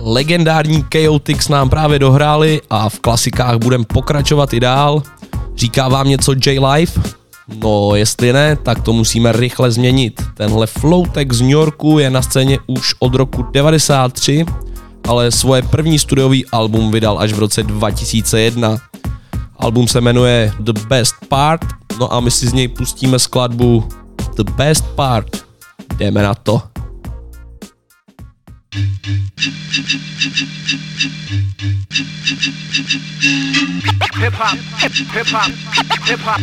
[0.04, 5.04] Legendární Chaotix nám právě dohráli a v klasikách budeme pokračovat i dál.
[5.56, 7.02] Říká vám něco J-Life?
[7.64, 10.22] No, jestli ne, tak to musíme rychle změnit.
[10.34, 14.46] Tenhle floutek z New Yorku je na scéně už od roku 93,
[15.08, 18.78] ale svoje první studiový album vydal až v roce 2001.
[19.58, 21.66] Album se jmenuje The Best Part,
[22.00, 23.84] no a my si z něj pustíme skladbu
[24.36, 25.46] The Best Part.
[25.98, 26.62] Jdeme na to.
[28.72, 28.84] Hip
[34.34, 35.52] hop, hip hip hop,
[36.08, 36.40] hip hop,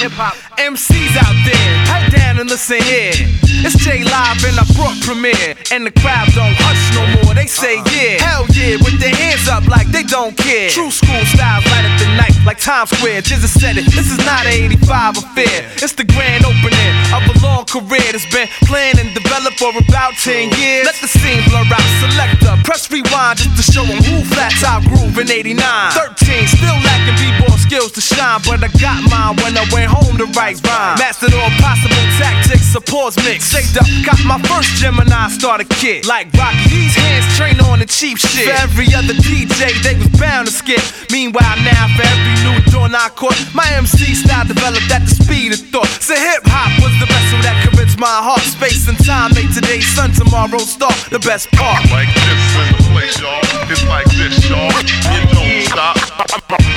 [0.00, 0.34] hip hop.
[0.58, 3.14] MCs out there, head down and listen here.
[3.62, 7.34] It's J Live and I brought Premier, and the crowd don't hush no more.
[7.34, 7.94] They say uh-uh.
[7.94, 10.70] yeah, hell yeah, with their hands up like they don't care.
[10.70, 13.22] True school style, light up the night like Times Square.
[13.22, 13.86] Jizza said it.
[13.94, 15.70] This is not an 85 affair.
[15.78, 20.18] It's the grand opening of a long career that's been planned and developed for about
[20.18, 20.63] 10 years.
[20.64, 21.88] Let the scene blur out.
[22.00, 25.92] Selector, press rewind just to show 'em who flat top groove in 89.
[25.92, 30.20] 13, still lacking b-ball skills to shine, but I got mine when I went home
[30.20, 31.00] to write rhyme.
[31.00, 33.48] Mastered all possible tactics, supports mix.
[33.48, 36.06] Saved up, got my first Gemini starter kit.
[36.06, 38.44] Like Rocky, these hands train on the cheap shit.
[38.44, 40.84] For every other DJ, they was bound to skip.
[41.10, 45.56] Meanwhile, now for every new door I caught, my MC style developed at the speed
[45.56, 45.88] of thought.
[46.04, 48.44] So hip hop was the vessel that could reach my heart.
[48.44, 50.92] Space and time made today's sun, tomorrow's star.
[51.08, 51.80] The best part.
[51.90, 53.40] Like this in the place, y'all.
[53.72, 54.68] It's like this, y'all.
[55.10, 55.96] You don't stop.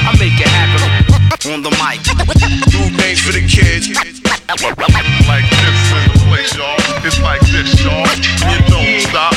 [0.07, 0.86] I make it happen
[1.47, 2.03] on the mic.
[2.03, 3.87] Do things for the kids.
[5.27, 6.75] Like this in the place, y'all.
[7.03, 8.07] It's like this, y'all.
[8.51, 9.33] You don't stop.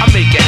[0.00, 0.47] I make it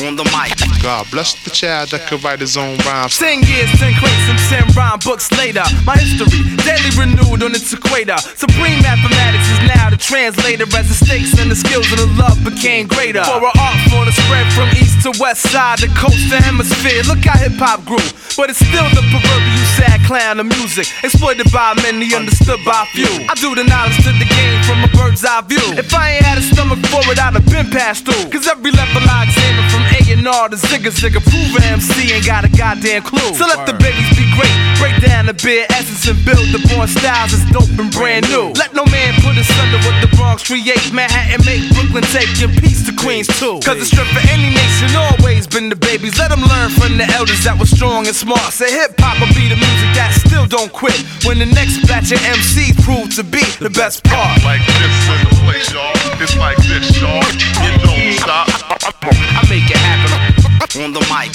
[0.00, 0.54] on the mic.
[0.82, 3.18] God bless the child that could write his own rhymes.
[3.18, 5.64] Ten years, ten crates, and ten rhyme books later.
[5.84, 8.18] My history daily renewed on its equator.
[8.38, 12.38] Supreme mathematics is now the translator as the stakes and the skills and the love
[12.44, 13.24] became greater.
[13.24, 17.02] For an art form to spread from east to west side, the coast to hemisphere.
[17.08, 18.02] Look how hip hop grew,
[18.36, 23.10] but it's still the proverbial sad clown of music, exploited by many, understood by few.
[23.28, 25.62] I do the knowledge to the game from a bird's eye view.
[25.76, 28.30] If I ain't had a stomach for it, I'd have been passed through.
[28.30, 32.14] Cause every level I examine from A and R to Zigga Zigga, prove an MC
[32.14, 33.34] ain't got a goddamn clue.
[33.34, 36.86] So let the babies be great, break down the bare essence and build the born
[36.86, 38.54] styles that's dope and brand new.
[38.54, 40.92] Let no man put us under what the Bronx create.
[40.94, 43.58] Manhattan make Brooklyn take your peace to Queens too.
[43.66, 46.18] Cause the strength for any nation always been the babies.
[46.18, 48.54] Let them learn from the elders that was strong and smart.
[48.54, 50.98] Say hip hop will be the music that still don't quit.
[51.26, 54.38] When the next batch of MCs prove to be the best part.
[54.44, 55.96] Like this in the place, y'all.
[56.22, 57.87] It's like this, y'all.
[58.18, 58.48] Stop.
[58.48, 61.32] I make it happen on the mic.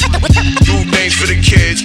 [0.65, 1.83] Do things for the kids.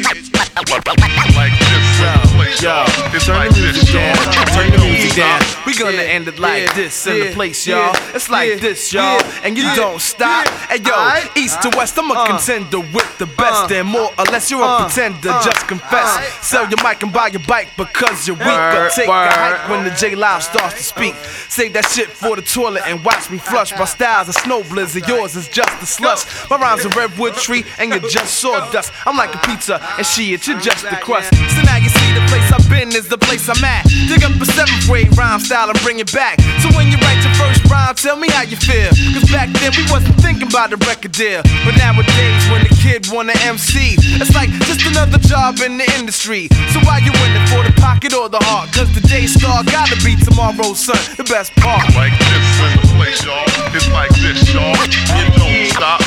[1.36, 2.86] Like this in the place, y'all.
[3.14, 4.16] It's Turn like the music down.
[4.54, 5.57] Turn the music down.
[5.78, 5.92] Stop.
[5.92, 7.94] Gonna end it like this in the place, y'all.
[8.14, 9.22] It's like this, y'all.
[9.42, 10.46] And you don't stop.
[10.68, 10.94] Hey yo,
[11.36, 14.50] east to west, I'm a contender with the best and more or less.
[14.50, 16.46] You're a pretender, just confess.
[16.46, 18.46] Sell your mic and buy your bike because you're weak.
[18.46, 21.14] But take a hike when the J Live starts to speak.
[21.48, 23.72] Save that shit for the toilet and watch me flush.
[23.72, 26.24] My style's a snow blizzard, yours is just a slush.
[26.50, 28.92] My rhymes a redwood tree and you're just sawdust.
[29.06, 31.34] I'm like a pizza and shit, you're just the crust.
[31.34, 33.84] So now you see the place I've been is the place I'm at.
[34.08, 36.40] Dig up a seventh grade rhyme style and bring it back.
[36.64, 38.90] So when you write your first rhyme, tell me how you feel.
[39.12, 41.42] Cause back then we wasn't thinking about the record deal.
[41.64, 46.48] But nowadays when the kid wanna MC, it's like just another job in the industry.
[46.72, 48.72] So why you in it for the pocket or the heart?
[48.72, 51.84] Cause the day star gotta be tomorrow's sun, the best part.
[51.94, 53.44] Like this in the place, y'all.
[53.76, 54.72] It's like this, y'all.
[55.16, 56.00] You don't stop.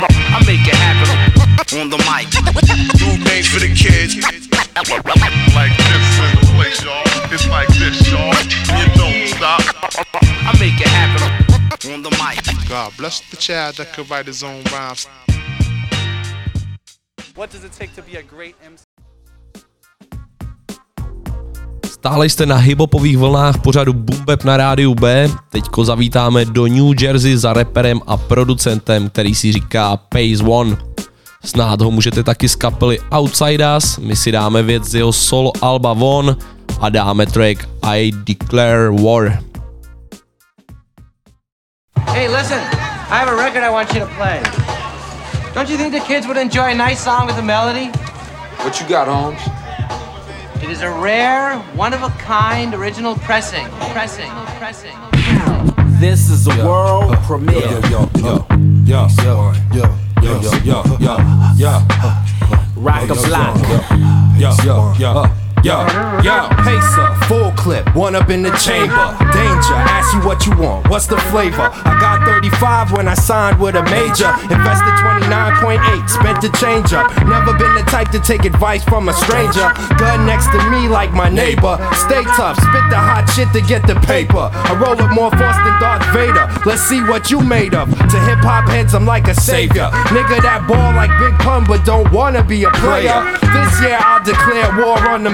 [0.00, 1.43] I make it happen
[1.80, 2.30] on the mic.
[2.98, 4.14] Do things for the kids.
[5.54, 7.02] Like this in the place, y'all.
[7.32, 8.34] It's like this, y'all.
[8.78, 9.60] You don't stop.
[10.22, 12.42] I make it happen on the mic.
[12.68, 15.08] God bless the child that could write his own rhymes.
[17.34, 18.84] What does it take to be a great MC?
[21.86, 25.28] Stále jste na hiphopových vlnách pořadu Boombap na rádiu B.
[25.50, 30.93] Teďko zavítáme do New Jersey za reperem a producentem, který si říká Pace One.
[31.44, 35.92] Snad ho můžete taky z kapely Outsiders, my si dáme věc z jeho solo alba
[35.92, 36.36] Von
[36.80, 39.38] a dáme track I Declare War.
[42.06, 42.60] Hey, listen,
[43.10, 44.40] I have a record I want you to play.
[45.54, 47.90] Don't you think the kids would enjoy a nice song with a melody?
[48.64, 49.40] What you got, Holmes?
[50.62, 53.66] It is a rare, one of a kind original pressing.
[53.92, 54.30] Pressing.
[54.58, 54.96] Pressing.
[56.00, 57.60] This is a world premiere.
[57.60, 58.46] Yo, yo, yo,
[58.84, 61.16] yo, yo, yo, yo, yo, yo,
[61.56, 61.82] yo,
[62.76, 63.56] Rock a block.
[64.38, 65.80] yo, yo, yo, yo,
[66.20, 69.08] yo, Pacer, full clip, one up in the chamber.
[69.32, 71.72] Danger, ask you what you want, what's the flavor?
[71.72, 74.28] I got 35 when I signed with a major.
[74.52, 77.08] Invested 29.8, spent the change up.
[77.24, 79.64] Never been the type to take advice from a stranger.
[79.96, 81.80] Gun next to me like my neighbor.
[81.96, 84.52] Stay tough, spit the hot shit to get the paper.
[84.52, 86.44] I roll with more force than Darth Vader.
[86.68, 87.88] Let's see what you made of.
[87.88, 89.88] To hip hop heads, I'm like a savior.
[90.12, 93.16] Nigga that ball like Big Pun, but don't wanna be a player.
[93.40, 95.30] This year I'll declare war on the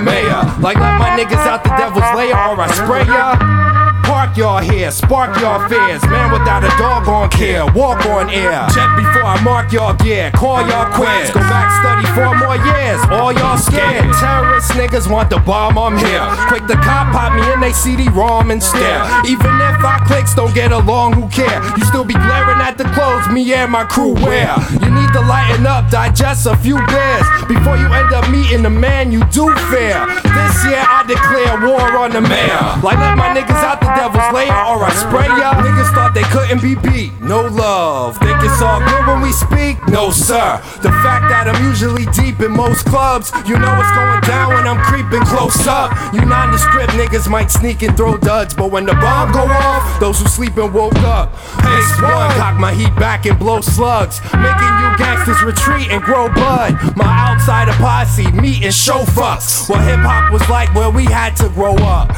[0.60, 3.69] Like let my niggas out the devil's lair or I spray ya.
[4.10, 6.02] Park y'all here, spark y'all fears.
[6.10, 8.66] Man without a dog on care, walk on air.
[8.74, 11.30] Check before I mark y'all gear, call y'all quits.
[11.30, 12.98] Go back, study four more years.
[13.14, 14.10] All y'all scared.
[14.18, 16.26] Terrorist niggas want the bomb, I'm here.
[16.50, 19.06] Quick the cop pop me in they CD-ROM and stare.
[19.30, 21.62] Even if our clicks don't get along, who care?
[21.78, 24.58] You still be glaring at the clothes me and my crew wear.
[24.82, 28.74] You need to lighten up, digest a few beers before you end up meeting the
[28.74, 30.02] man you do fear.
[30.26, 32.58] This year I declare war on the mayor.
[32.82, 35.60] Like let my niggas out the devil's lair or I spray ya.
[35.60, 37.12] Niggas thought they couldn't be beat.
[37.20, 38.16] No love.
[38.18, 39.76] Think it's all good when we speak?
[39.88, 40.56] No sir.
[40.80, 44.64] The fact that I'm usually deep in most clubs, you know what's going down when
[44.64, 45.92] I'm creeping close up.
[46.14, 50.18] You nondescript niggas might sneak and throw duds, but when the bomb go off, those
[50.20, 51.36] who sleeping woke up.
[51.60, 56.72] Pacewon, cock my heat back and blow slugs, making you gangsters retreat and grow bud.
[56.96, 59.68] My Outsidaz posse meet and show fucks.
[59.68, 62.08] What hip hop was like where we had to grow up.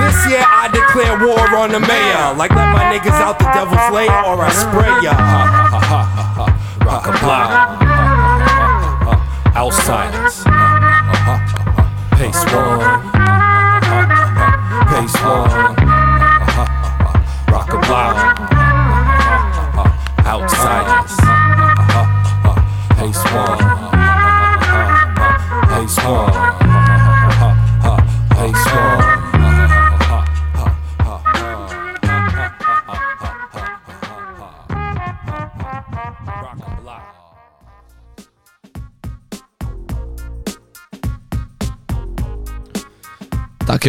[0.00, 2.34] This year I declare war on the mayor.
[2.34, 5.14] Like let my niggas out the devil's lair or I spray ya.
[5.14, 6.00] Ha ha
[6.84, 7.50] Rock a block.
[9.54, 10.49] Outsidaz.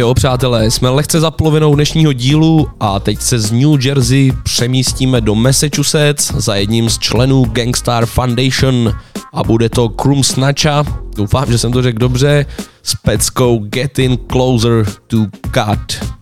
[0.02, 5.20] Jo, přátelé, jsme lehce za polovinou dnešního dílu a teď se z New Jersey přemístíme
[5.20, 8.94] do Massachusetts za jedním z členů Gangstar Foundation
[9.32, 10.84] a bude to Krum Snatcha,
[11.16, 12.46] doufám, že jsem to řekl dobře,
[12.82, 15.16] s peckou Getting Closer to
[15.52, 16.14] God.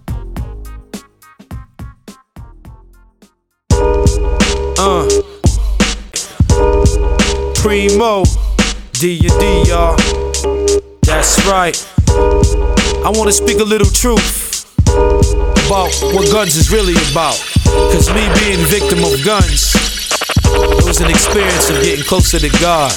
[4.78, 5.08] Uh.
[7.62, 8.22] Primo,
[9.00, 9.96] D ya D y'all.
[11.06, 12.79] That's right.
[13.02, 14.68] I want to speak a little truth
[15.66, 17.40] about what guns is really about.
[17.92, 19.72] Cause me being victim of guns,
[20.44, 22.92] it was an experience of getting closer to God.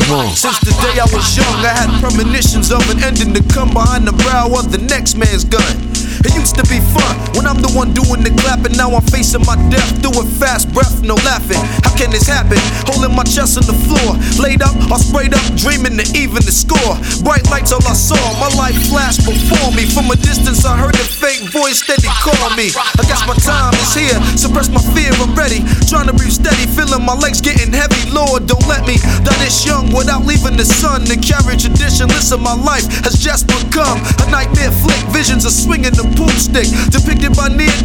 [0.00, 0.32] Come on.
[0.34, 4.08] Since the day I was young, I had premonitions of an ending to come behind
[4.08, 5.87] the brow of the next man's gun.
[6.26, 8.74] It used to be fun when I'm the one doing the clapping.
[8.74, 11.60] Now I'm facing my death, doing fast breath, no laughing.
[11.86, 12.58] How can this happen?
[12.90, 16.54] Holding my chest on the floor, laid up or sprayed up, dreaming to even the
[16.54, 16.98] score.
[17.22, 18.18] Bright lights, all I saw.
[18.42, 19.86] My life flashed before me.
[19.86, 22.74] From a distance, I heard a fake voice steady call me.
[22.74, 24.18] I guess my time is here.
[24.34, 25.62] Suppress my fear, I'm ready.
[25.86, 28.10] Trying to breathe steady, feeling my legs getting heavy.
[28.10, 31.04] Lord, don't let me die this young without leaving the sun.
[31.04, 34.98] The carry tradition, listen, my life has just become a nightmare flick.
[35.14, 36.68] Visions of swinging the poop stick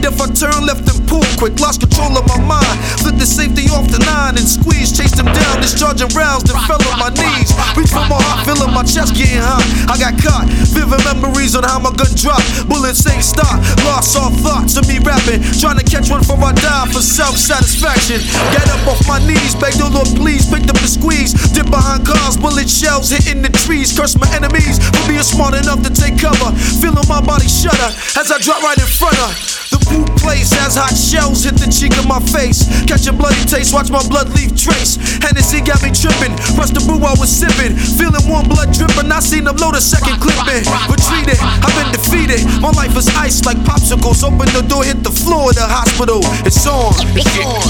[0.03, 1.55] Near I turn left and pull quick.
[1.63, 2.75] Lost control of my mind.
[2.99, 4.99] Flipped the safety off the nine and squeezed.
[4.99, 7.55] Chased him down, discharging rounds, then fell on my knees.
[7.71, 9.63] Reach for my heart, feeling my chest getting hot.
[9.87, 10.51] I got caught.
[10.75, 12.43] Vivid memories on how my gun dropped.
[12.67, 13.63] Bullets ain't stop.
[13.87, 15.39] Lost all thoughts of me rapping.
[15.63, 18.19] Trying to catch one before I die for self satisfaction.
[18.51, 20.43] Get up off my knees, beg the Lord, please.
[20.51, 21.31] Picked up the squeeze.
[21.55, 23.95] Dip behind cars, bullet shells hitting the trees.
[23.95, 26.51] Curse my enemies for being smart enough to take cover.
[26.83, 27.87] Feeling my body shudder
[28.19, 31.65] as I drop right in front of the boot place as hot shells hit the
[31.65, 32.69] cheek of my face.
[32.85, 35.01] Catch a bloody taste, watch my blood leave trace.
[35.17, 37.73] Hennessy got me tripping, pressed the brew I was sipping.
[37.97, 40.61] Feeling warm blood dripping, I seen them load a second clipping.
[40.85, 42.45] Retreated, I've been defeated.
[42.61, 44.21] My life is ice like popsicles.
[44.21, 46.21] Open the door, hit the floor of the hospital.
[46.45, 46.93] It's on.
[47.17, 47.65] It's on.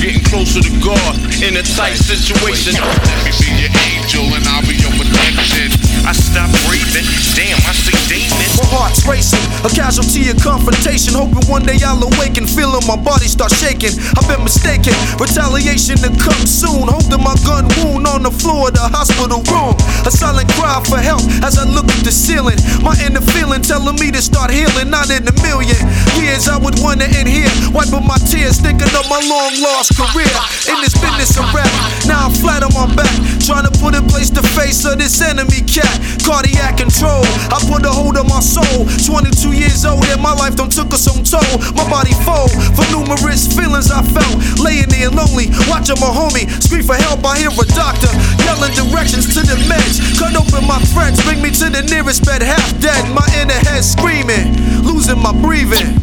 [0.00, 1.12] Getting closer to God
[1.44, 2.72] in a tight situation.
[2.80, 5.93] Let me be your angel and I'll be your protection.
[6.04, 7.08] I stop breathing.
[7.32, 8.52] Damn, I see demons.
[8.60, 11.16] My heart's racing, a casualty of confrontation.
[11.16, 13.96] Hoping one day I'll awaken, feeling my body start shaking.
[14.12, 16.92] I've been mistaken, retaliation to come soon.
[16.92, 19.72] Holding my gun wound on the floor of the hospital room.
[20.04, 22.60] A silent cry for help as I look at the ceiling.
[22.84, 25.80] My inner feeling telling me to start healing, not in a million
[26.20, 26.52] years.
[26.52, 30.36] I would wanna end here, wiping my tears, thinking of my long lost career
[30.68, 31.72] in this business of rap.
[32.04, 33.08] Now I'm flat on my back,
[33.40, 35.93] trying to put in place the face of this enemy cat.
[36.24, 38.86] Cardiac control, I put a hold on my soul.
[39.04, 41.58] 22 years old, and my life done took us on toll.
[41.76, 44.36] My body fold for numerous feelings I felt.
[44.58, 47.24] Laying there lonely, watching my homie scream for help.
[47.24, 48.10] I hear a doctor
[48.44, 50.00] yelling directions to the meds.
[50.18, 53.04] Cut open my friends, bring me to the nearest bed, half dead.
[53.12, 55.98] My inner head screaming, losing my breathing.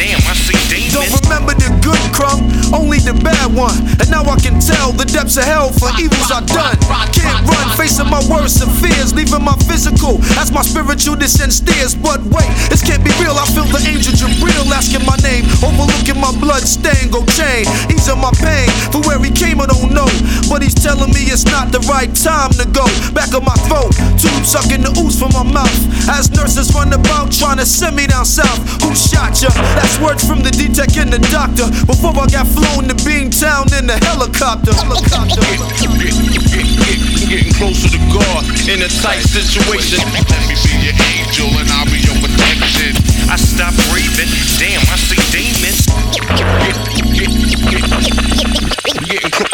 [0.00, 0.96] Damn, I see demons.
[0.96, 2.40] Don't remember the good crumb,
[2.72, 3.76] only the bad one.
[4.00, 6.74] And now I can tell the depths of hell for evils I've done.
[7.14, 11.94] Can't run, facing my worst of fears, leaving my physical That's my spiritual descent steers.
[11.94, 13.38] But wait, this can't be real.
[13.38, 18.18] I feel the angel Jabril asking my name, overlooking my blood stain, go chain, easing
[18.18, 18.66] my pain.
[18.90, 20.10] For where he came, I don't know,
[20.50, 22.82] but he's telling me it's not the right time to go.
[23.14, 25.78] Back of my throat, tube sucking the ooze from my mouth.
[26.10, 28.58] As nurses run about trying to send me down south.
[28.82, 29.54] Who shot ya?
[29.78, 31.70] That's words from the D-Tech and the doctor.
[31.86, 34.74] Before I got flown to Beantown in the helicopter.
[34.74, 35.11] helicopter.
[37.28, 40.00] Getting closer to God in a tight situation.
[40.08, 42.96] Let me be your angel and I'll be your protection.
[43.28, 44.28] I stop breathing.
[44.56, 45.84] Damn, I see demons.
[49.04, 49.51] Getting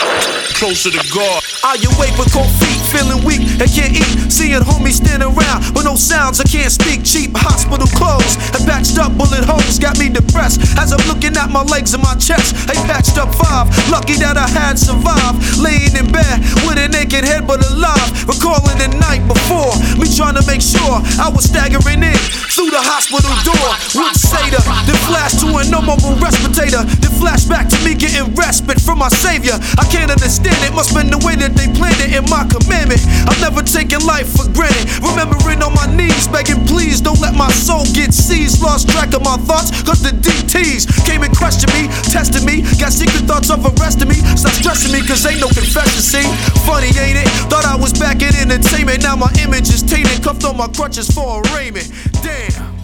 [0.59, 1.39] closer to God.
[1.63, 4.11] I awake with cold feet, feeling weak and can't eat.
[4.27, 7.07] Seeing homies standing around with no sounds, I can't speak.
[7.07, 10.59] Cheap hospital clothes and patched up bullet holes got me depressed.
[10.75, 13.71] As I'm looking at my legs and my chest, I patched up five.
[13.87, 15.39] Lucky that I had survived.
[15.63, 18.11] Laying in bed with a naked head but alive.
[18.27, 22.19] Recalling the night before, me trying to make sure I was staggering in
[22.51, 23.71] through the hospital door.
[24.19, 26.83] Say the then flash to a no mobile respirator.
[26.99, 29.55] Then flash back to me getting respite from my savior.
[29.79, 33.03] I can't understand it, must been the way that they planned it in my commandment.
[33.28, 34.88] I'm never taking life for granted.
[35.03, 38.62] Remembering on my knees, begging, please don't let my soul get seized.
[38.62, 42.62] Lost track of my thoughts, cause the DTs came and questioned me, tested me.
[42.78, 44.18] Got secret thoughts of arresting me.
[44.36, 46.01] Stop stressing me, cause ain't no confession.
[46.01, 46.24] See,
[46.64, 47.28] funny, ain't it?
[47.51, 49.03] Thought I was back in entertainment.
[49.03, 51.90] Now my image is tainted, cuffed on my crutches for arraignment.
[52.22, 52.78] Damn.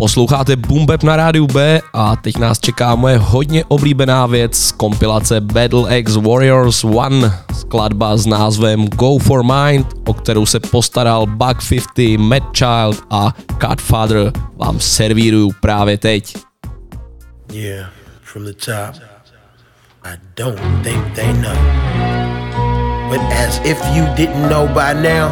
[0.00, 5.40] Posloucháte Bap na rádiu B a teď nás čeká moje hodně oblíbená věc z kompilace
[5.40, 11.56] Battle X Warriors 1, skladba s názvem Go for Mind, o kterou se postaral Bug
[11.68, 13.34] 50, Mad Child a
[13.68, 16.36] Godfather vám servíruju právě teď.
[17.52, 17.88] Yeah,
[18.22, 19.02] from the top.
[20.04, 21.56] I don't think they know.
[23.10, 25.30] But as if you didn't know by now,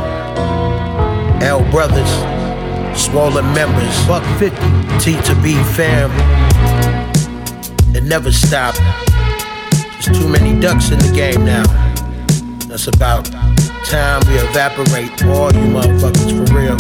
[1.41, 2.38] L Brothers,
[2.99, 4.57] swollen members, Buck 50,
[4.99, 6.11] T to B fam.
[7.95, 8.75] It never stop.
[8.75, 11.65] There's too many ducks in the game now.
[12.67, 13.25] That's about
[13.85, 16.77] time we evaporate all you motherfuckers for real.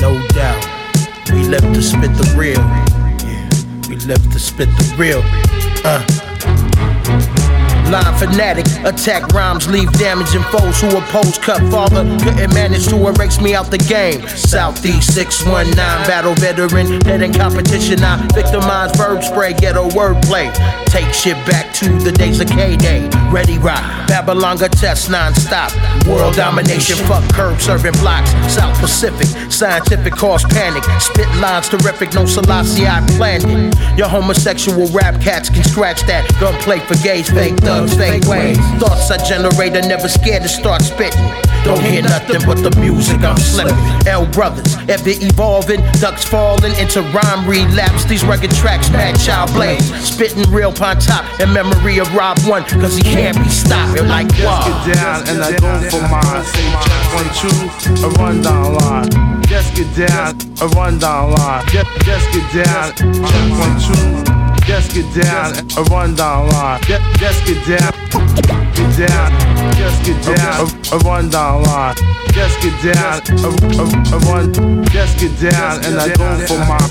[0.00, 0.64] No doubt.
[1.32, 2.58] We live to spit the real.
[3.28, 3.48] Yeah,
[3.88, 5.22] we live to spit the real.
[5.84, 7.41] Uh.
[7.92, 11.36] Fanatic, attack rhymes, leave damaging foes who oppose.
[11.38, 14.26] Cut father, couldn't manage to erase me out the game.
[14.28, 18.02] Southeast 619, battle veteran, dead in competition.
[18.02, 20.52] I victimize verb spray, ghetto wordplay.
[20.86, 23.08] Take shit back to the days of K Day.
[23.30, 25.72] Ready rock, Babylon test non-stop.
[26.06, 28.30] World domination, fuck curb serving blocks.
[28.52, 30.84] South Pacific, scientific cause panic.
[31.00, 33.98] Spit lines terrific, no Selassie, I planned it.
[33.98, 36.28] Your homosexual rap cats can scratch that.
[36.38, 38.58] Gunplay for gays, fake thugs, fake ways.
[38.78, 41.24] Thoughts I generate are never scared to start spitting.
[41.64, 43.76] Don't hear nothing but the music I'm slipping.
[44.06, 48.04] L brothers, ever evolving, ducks falling into rhyme relapse.
[48.04, 49.86] These rugged tracks, match our blaze.
[50.02, 54.00] Spitting real pon top in memory of Rob One, cause he can't be stopped.
[54.02, 54.66] Like wow.
[54.86, 56.42] Get down and I go for mine.
[57.14, 59.42] One two, a rundown line.
[59.46, 61.64] Just get down, a rundown line.
[61.68, 64.31] Just, just get down, check one two.
[64.66, 66.80] Just get down, a rundown line.
[66.82, 67.92] Just, get down,
[68.74, 69.30] get down,
[69.76, 71.96] just get down, a, rundown line.
[72.32, 76.90] Just get down, a, run, just get down, and I go for mine.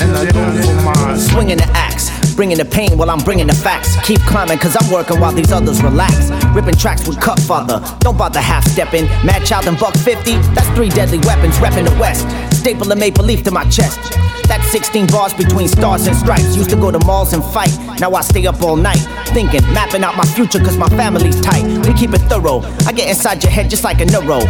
[0.00, 1.18] And I go for mine.
[1.18, 1.89] Swinging the axe,
[2.36, 3.96] Bringing the pain while I'm bringing the facts.
[4.06, 6.30] Keep climbing cause I'm working while these others relax.
[6.54, 7.80] Ripping tracks with Cut Father.
[8.00, 9.04] Don't bother half stepping.
[9.24, 10.36] Mad Child and Buck 50.
[10.54, 12.26] That's three deadly weapons repping the West.
[12.56, 13.98] Staple of maple leaf to my chest.
[14.50, 16.56] That's 16 bars between stars and stripes.
[16.56, 17.70] Used to go to malls and fight.
[18.00, 18.98] Now I stay up all night.
[19.28, 21.64] Thinking, mapping out my future cause my family's tight.
[21.86, 22.60] We keep it thorough.
[22.86, 24.40] I get inside your head just like a neuro.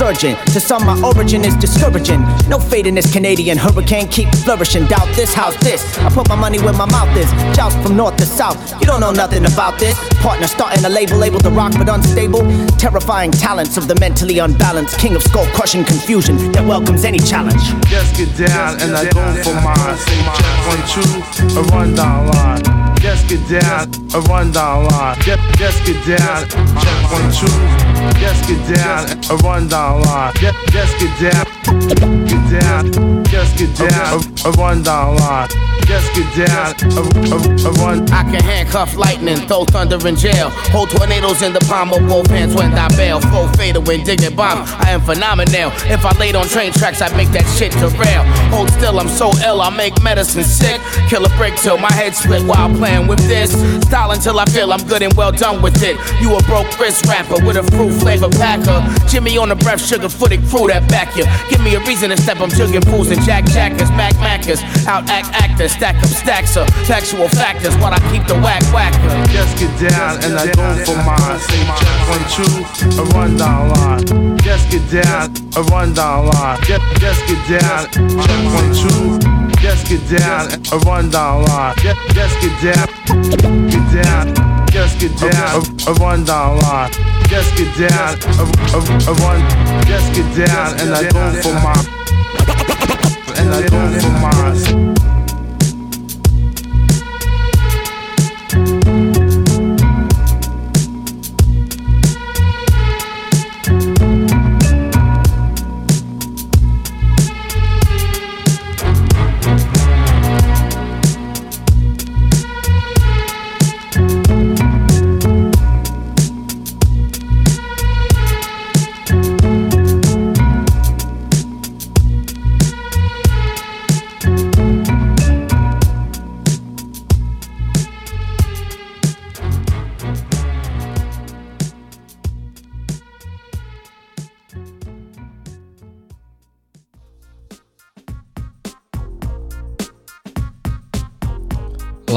[0.00, 0.34] Surgeon.
[0.46, 2.22] To some, my origin is discouraging.
[2.48, 4.08] No fate in this Canadian hurricane.
[4.08, 4.86] Keep flourishing.
[4.86, 5.84] Doubt this, house this.
[5.98, 7.30] I put my money where my mouth is.
[7.54, 8.56] Joust from north to south.
[8.80, 9.94] You don't know nothing about this.
[10.22, 12.40] Partner starting a label, able to rock but unstable.
[12.78, 14.98] Terrifying talents of the mentally unbalanced.
[14.98, 17.60] King of skull crushing confusion that welcomes any challenge.
[17.90, 19.98] Just get down and I go for mine.
[20.40, 22.79] Check one, two, a rundown line.
[23.00, 25.16] Just get down, a rundown line.
[25.20, 27.80] Just, just get down, check one, two.
[28.20, 30.34] Just get down, a rundown line.
[30.34, 35.48] Just, just get down, get down, just get down, a, rundown line.
[35.86, 37.00] Just get down, a,
[37.34, 38.08] a, a run.
[38.12, 40.50] I can handcuff lightning, throw thunder in jail.
[40.70, 43.20] Hold tornadoes in the palm of both hands when I bail.
[43.20, 44.62] Flow fatal when digging bomb.
[44.78, 45.72] I am phenomenal.
[45.90, 48.22] If I laid on train tracks, I make that shit derail.
[48.52, 50.80] Hold still, I'm so ill, I make medicine sick.
[51.08, 53.52] Kill a brick till my head split while playing with this.
[53.86, 55.96] Style until I feel I'm good and well done with it.
[56.20, 58.80] You a broke wrist rapper with a fruit flavor packer.
[59.06, 61.24] Jimmy on the breath, sugar footed crew that back you.
[61.48, 64.62] Give me a reason to step, I'm jugging fools and jack jackers, Mac Mackers.
[64.86, 68.98] Out act actors, stack up stacks of factual factors while I keep the whack whacker.
[69.30, 71.38] Just get down and I go for mine.
[71.38, 74.38] Say check one, two, a rundown line.
[74.38, 76.58] Just get down, a rundown line.
[76.64, 79.29] Just, just get down, check one, two.
[79.70, 81.76] Just get down, a rundown line.
[81.76, 82.88] Just, get down,
[83.70, 84.66] get down.
[84.66, 86.90] Just get down, a, rundown line.
[87.28, 89.40] Just get down, a, run.
[89.86, 91.86] Just get down and I go for mine.
[93.38, 94.89] And I go for mine.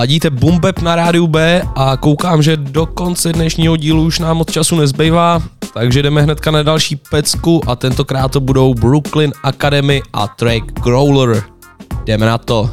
[0.04, 4.52] Ladíte Bumbeb na rádiu B a koukám, že do konce dnešního dílu už nám moc
[4.52, 5.42] času nezbývá,
[5.74, 11.44] takže jdeme hnedka na další pecku a tentokrát to budou Brooklyn Academy a track Growler.
[12.06, 12.70] Jdeme na to.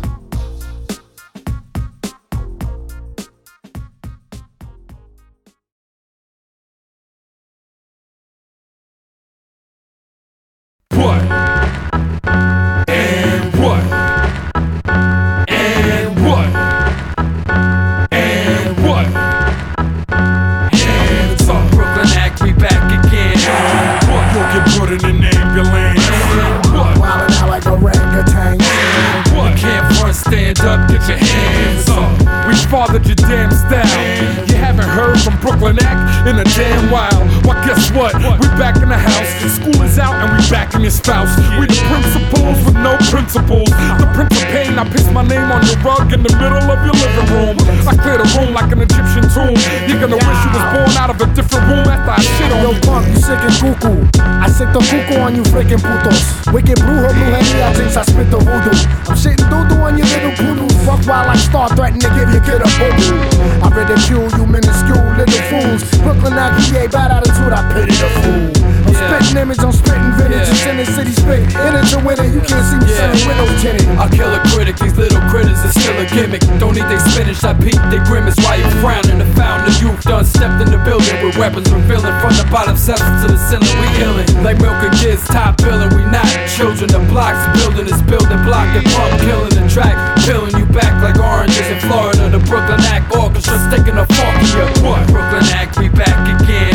[40.75, 41.33] In your spouse.
[41.57, 43.71] We the principals with no principles.
[43.97, 46.81] The Prince of Pain, I piss my name on your rug in the middle of
[46.85, 47.57] your living room.
[47.89, 49.57] I clear the room like an Egyptian tomb.
[49.89, 52.61] You're gonna wish you was born out of a different room after I shit on
[52.61, 52.81] Yo, you.
[52.85, 54.05] punk, you sick and cuckoo.
[54.21, 56.53] I sick the cuckoo on you freaking putos.
[56.53, 58.77] Wicked brujo, blue henny, I think I spit the voodoo.
[59.09, 60.80] I'm shitting doo-doo on your little poodoo.
[60.91, 63.30] Fuck while I start threatening to give your kid a boo
[63.62, 65.86] I ridicule you minuscule little fools.
[66.03, 68.51] Brooklyn IPA, bad attitude, I pity the fool.
[68.91, 70.51] I'm spitting image, I'm spitting vintage.
[70.51, 70.51] Yeah.
[70.51, 71.47] It's in the city spit.
[71.47, 73.07] In it to win it, you can't see me Yeah.
[73.07, 73.86] windows tinted.
[74.03, 76.43] I kill a critic, these little critters is still a gimmick.
[76.59, 78.34] Don't need they spinach, I peep they grimace.
[78.43, 79.22] Why you frowning?
[79.22, 82.74] The fountain of youth done stepped in the building with weapons revealing from the bottom
[82.74, 83.70] steps to the ceiling.
[83.78, 85.95] We illin' like milking kids, top billing.
[85.95, 86.91] We not children.
[86.91, 89.95] The blocks building is building block and pump killing the track,
[90.26, 92.31] peeling you back like oranges in Florida.
[92.31, 95.07] The Brooklyn Act Orchestra sticking a fork in your what?
[95.09, 96.74] Brooklyn Act, we back again.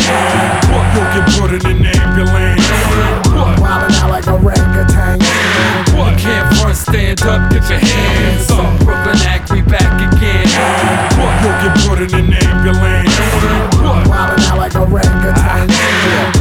[0.69, 0.85] What?
[0.93, 2.65] You'll get put in an ambulance.
[3.31, 3.59] What?
[3.59, 5.84] Wildin' out like orangutan.
[5.95, 6.17] What?
[6.19, 8.79] Can't front, stand up, get your hands up.
[8.79, 10.47] Brooklyn Act, we back again.
[11.15, 11.33] What?
[11.41, 13.15] You'll get put in an ambulance.
[13.79, 14.07] What?
[14.07, 15.69] Wildin' out like orangutan.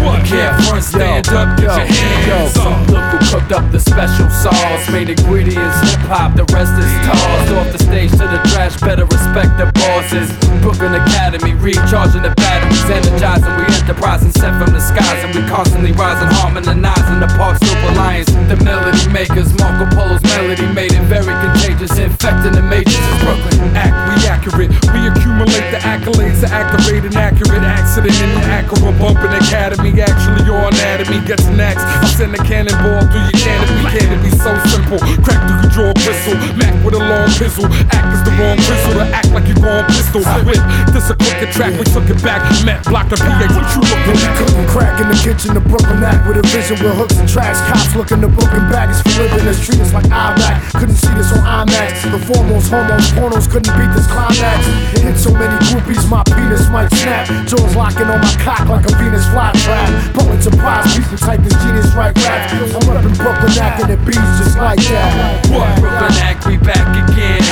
[0.03, 0.25] What?
[0.27, 2.89] Can't front, stand up, get your hands yo, up.
[2.89, 4.91] look who cooked up the special sauce.
[4.91, 8.81] Main ingredients hip hop, the rest is tossed off the stage to the trash.
[8.81, 10.33] Better respect the bosses.
[10.63, 13.53] Brooklyn Academy, recharging the batteries, energizing.
[13.61, 18.31] We enterprising, sent from the skies, and we constantly rising, harmonizing the Park Slope Alliance.
[18.49, 22.95] The melody makers, Marco Polo's melody made it very contagious, infecting the majors.
[22.95, 23.77] It's Brooklyn.
[23.77, 24.71] Act, we accurate.
[24.95, 29.91] We accumulate the accolades to activate an accurate accident in the Acura bumping academy.
[30.01, 31.83] Actually, your anatomy gets next.
[31.83, 33.99] I send a cannonball through your canopy.
[33.99, 34.99] Can it be so simple?
[35.25, 36.39] Crack through your jaw bristle.
[36.57, 37.67] Mac with a long pistol.
[37.91, 40.04] Act is the wrong pistol to act like you going pistol.
[40.15, 40.63] Whip.
[40.95, 41.75] This a quicker track.
[41.75, 42.47] We took it back.
[42.63, 43.35] Met block the PA.
[43.51, 44.39] What you looking at?
[44.39, 47.59] Cooking crack in the kitchen, the Brooklyn act with a vision with hooks and tracks.
[47.67, 49.43] Cops looking to broken baggage for living.
[49.43, 50.63] Let's treat us like Iraq.
[50.79, 52.07] Couldn't see this on IMAX.
[52.07, 54.63] The foremost hormones, pornos couldn't beat this climax.
[55.03, 57.27] Hit so many groupies, my penis might snap.
[57.51, 60.15] Jaws locking on my cock like a Venus flytrap.
[60.15, 62.55] Pulling surprise people type this genius right rap.
[62.55, 65.43] I'm up in Brooklyn acting the beats just like that.
[65.51, 65.75] What?
[65.81, 67.43] Brooklyn Act, we back again.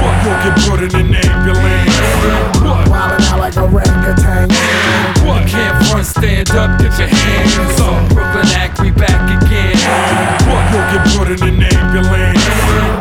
[0.00, 0.16] What?
[0.24, 1.89] You'll get put in an ambulance.
[2.90, 4.48] Wildin' out like a orangutan.
[5.26, 5.46] What?
[5.48, 8.08] Can't front, stand up, get your hands up.
[8.10, 9.76] Brooklyn Act, we back again.
[10.46, 10.62] What?
[10.70, 12.44] You'll get put in an ambulance.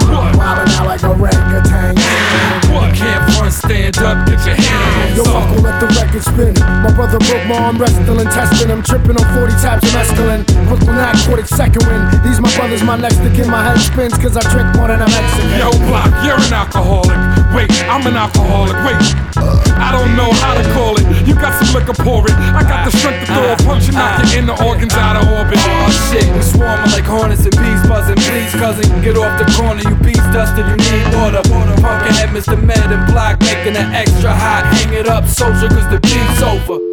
[0.07, 0.35] What?
[0.35, 1.95] Wildin' out like orangutan.
[2.73, 2.93] What?
[2.95, 5.43] Can't front, stand up, get your hands Yo, up.
[5.43, 6.53] uncle, let the record spin.
[6.83, 8.71] My brother broke my arm wrestling, testing.
[8.71, 10.45] I'm tripping on 40 tabs of mescaline.
[10.67, 12.01] Brooklyn act, quarter second win.
[12.23, 15.09] These my brothers, my next to My head spins, cause I drink more than I'm
[15.09, 15.57] Mexican.
[15.57, 17.17] Yo, Block, you're an alcoholic.
[17.53, 18.77] Wait, I'm an alcoholic.
[18.85, 19.01] Wait,
[19.79, 21.05] I don't know how to call it.
[21.27, 22.35] You got some liquor, pour it.
[22.35, 25.25] I got the strength to throw a punch and knock your inner organs out of
[25.27, 25.57] orbit.
[25.57, 28.17] Oh shit, we swarming like hornets and bees buzzing.
[28.17, 29.81] Please, cousin, get off the corner.
[29.81, 31.41] You bees dusted, you need water.
[31.81, 32.61] Punk ahead, Mr.
[32.61, 34.65] Med and Block, making it extra hot.
[34.73, 36.88] Hang it up, soldier, cause the beat's over.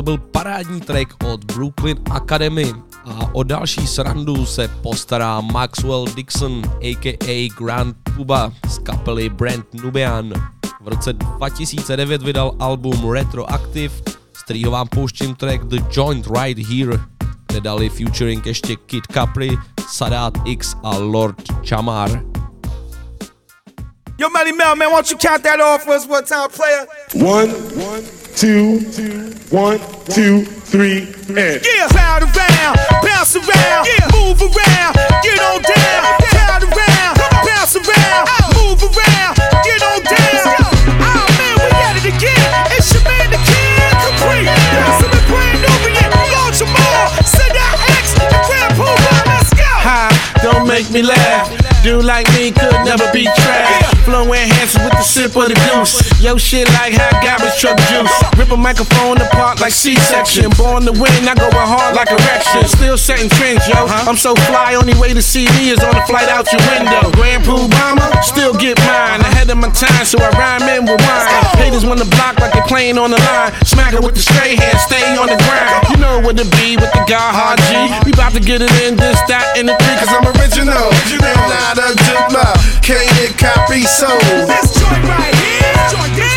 [0.00, 2.72] To byl parádní track od Brooklyn Academy
[3.04, 10.32] a o další srandu se postará Maxwell Dixon aka Grand Puba z kapely Brand Nubian.
[10.80, 13.94] V roce 2009 vydal album Retroactive,
[14.32, 17.00] z kterého vám pouštím track The Joint Right Here,
[17.46, 22.22] kde dali featuring ještě Kid Capri, Sadat X a Lord Chamar.
[24.18, 26.86] Yo, Melly Mel, man, why don't you count that off for us one time, player?
[27.14, 27.50] One,
[28.40, 28.80] two,
[29.50, 29.78] one,
[30.08, 31.60] two, three, and.
[31.60, 33.84] Yeah, crowd around, bounce around,
[34.16, 36.00] move around, get on down.
[36.24, 38.24] Crowd around, bounce around,
[38.56, 40.56] move around, get on down.
[41.04, 42.48] Oh man, we at it again.
[42.72, 44.48] It's your man, the kid, Capri.
[44.48, 48.72] Bouncing with brand Nubian, Lord Jamar, send out X, the Grand
[49.28, 49.68] let's go.
[49.84, 51.59] Ha, don't make me laugh.
[51.82, 54.04] Dude like me could never be trash.
[54.04, 55.96] Flow enhancer with the sip of the deuce.
[56.20, 58.12] Yo, shit like hot garbage truck juice.
[58.36, 60.52] Rip a microphone apart like C-section.
[60.60, 62.68] Born to win, I go hard like a erection.
[62.68, 63.88] Still setting trends, yo.
[64.04, 67.08] I'm so fly, only way to see me is on the flight out your window.
[67.16, 69.24] Grand Obama, still get mine.
[69.24, 71.64] Ahead of my time, so I rhyme in with wine.
[71.64, 73.56] Haters wanna block like they playing on the line.
[73.64, 75.88] Smack it with the straight hand, stay on the ground.
[75.88, 77.72] You know what it be with the guy hard G.
[78.04, 80.92] We about to get it in, this, that, and the three, cause I'm original.
[81.08, 82.82] You know not a diplo.
[82.82, 84.20] Can't get copy sold.
[84.48, 86.29] This joint right here, joint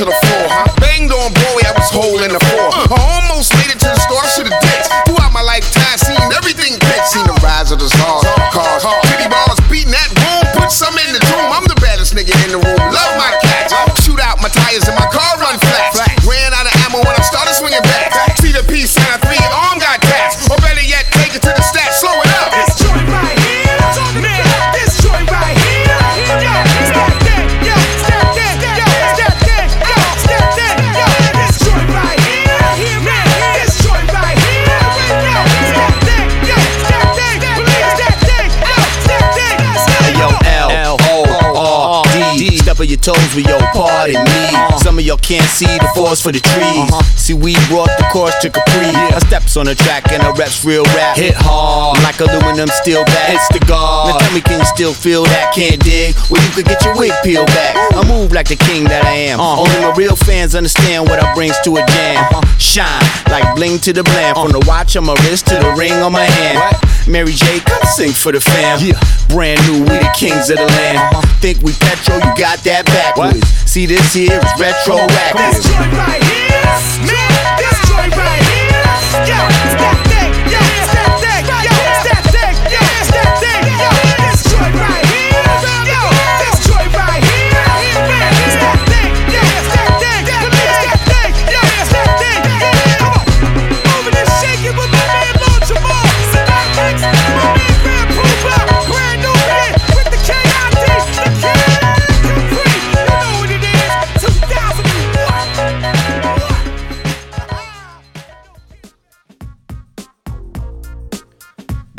[0.00, 0.48] to the floor.
[0.80, 2.72] Banged on Broadway, I was holding the floor.
[2.72, 4.88] I almost made it to the store, I should've dipped.
[5.04, 7.04] Throughout my lifetime, seen everything pitch.
[7.12, 8.24] Seen the rise of the stars,
[43.00, 44.44] toes with yo, pardon me.
[44.78, 46.88] Some of y'all can't see the forest for the trees.
[46.92, 47.02] Uh-huh.
[47.16, 48.92] See, we brought the course to Capri.
[48.92, 51.16] I steps on the track and the reps real rap.
[51.16, 53.30] Hit hard like aluminum steel bat.
[53.32, 54.12] Hits the guard.
[54.12, 55.52] Now tell me, can you still feel that?
[55.54, 56.14] Can't dig?
[56.30, 57.76] Well, you could get your wig peeled back.
[57.96, 59.40] I move like the king that I am.
[59.40, 59.64] Uh-huh.
[59.64, 62.24] Only my real fans understand what I brings to a jam.
[62.30, 62.58] Uh-huh.
[62.58, 64.36] Shine like bling to the bland.
[64.36, 66.76] From the watch on my wrist to the ring on my hand.
[67.08, 68.78] Mary J, come sing for the fam.
[69.28, 71.26] Brand new, we the kings of the land.
[71.40, 73.46] Think we petro, you got that backwards.
[73.70, 75.38] See this here is retroactive.
[75.38, 76.74] This joint right here,
[77.06, 78.82] man, this joint right here,
[79.30, 80.58] yo, it's that thing, yo,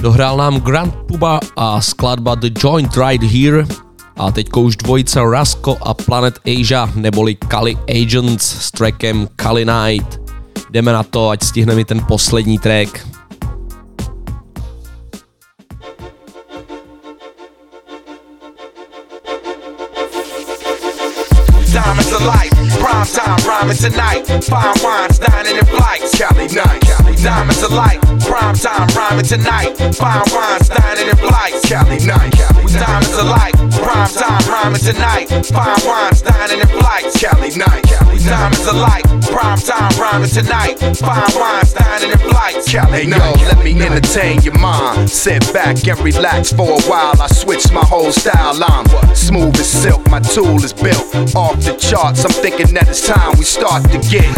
[0.01, 3.65] Dohrál nám Grand Puba a skladba The Joint Right Here
[4.17, 10.17] a teďko už dvojice Rasko a Planet Asia neboli Kali Agents s trackem Kali Night.
[10.73, 12.89] Jdeme na to, ať stihneme ten poslední track.
[21.69, 24.25] Diamonds of light, prime time rhyming tonight.
[24.49, 25.65] Fine wines, dining in
[26.01, 26.17] flights.
[26.17, 26.81] Cali night.
[27.21, 29.77] Diamonds of light, prime time rhyming tonight.
[29.95, 31.61] Fine wines, dining in flights.
[31.69, 32.31] Cali night.
[32.31, 35.27] Diamonds of light, prime time rhyming tonight.
[35.45, 37.19] Fine wines, dining in flights.
[37.19, 37.83] Cali night.
[38.23, 40.79] Diamonds of light, prime time rhyming tonight.
[40.97, 42.71] Fine wines, dining in flights.
[42.71, 45.09] Cali Hey yo, let me entertain your mind.
[45.09, 47.19] Sit back and relax for a while.
[47.21, 48.57] I switch my whole style.
[48.63, 48.85] I'm
[49.15, 50.09] smooth as silk.
[50.09, 52.25] My tool is built off the charts.
[52.25, 54.29] I'm thinking that it's time we start to get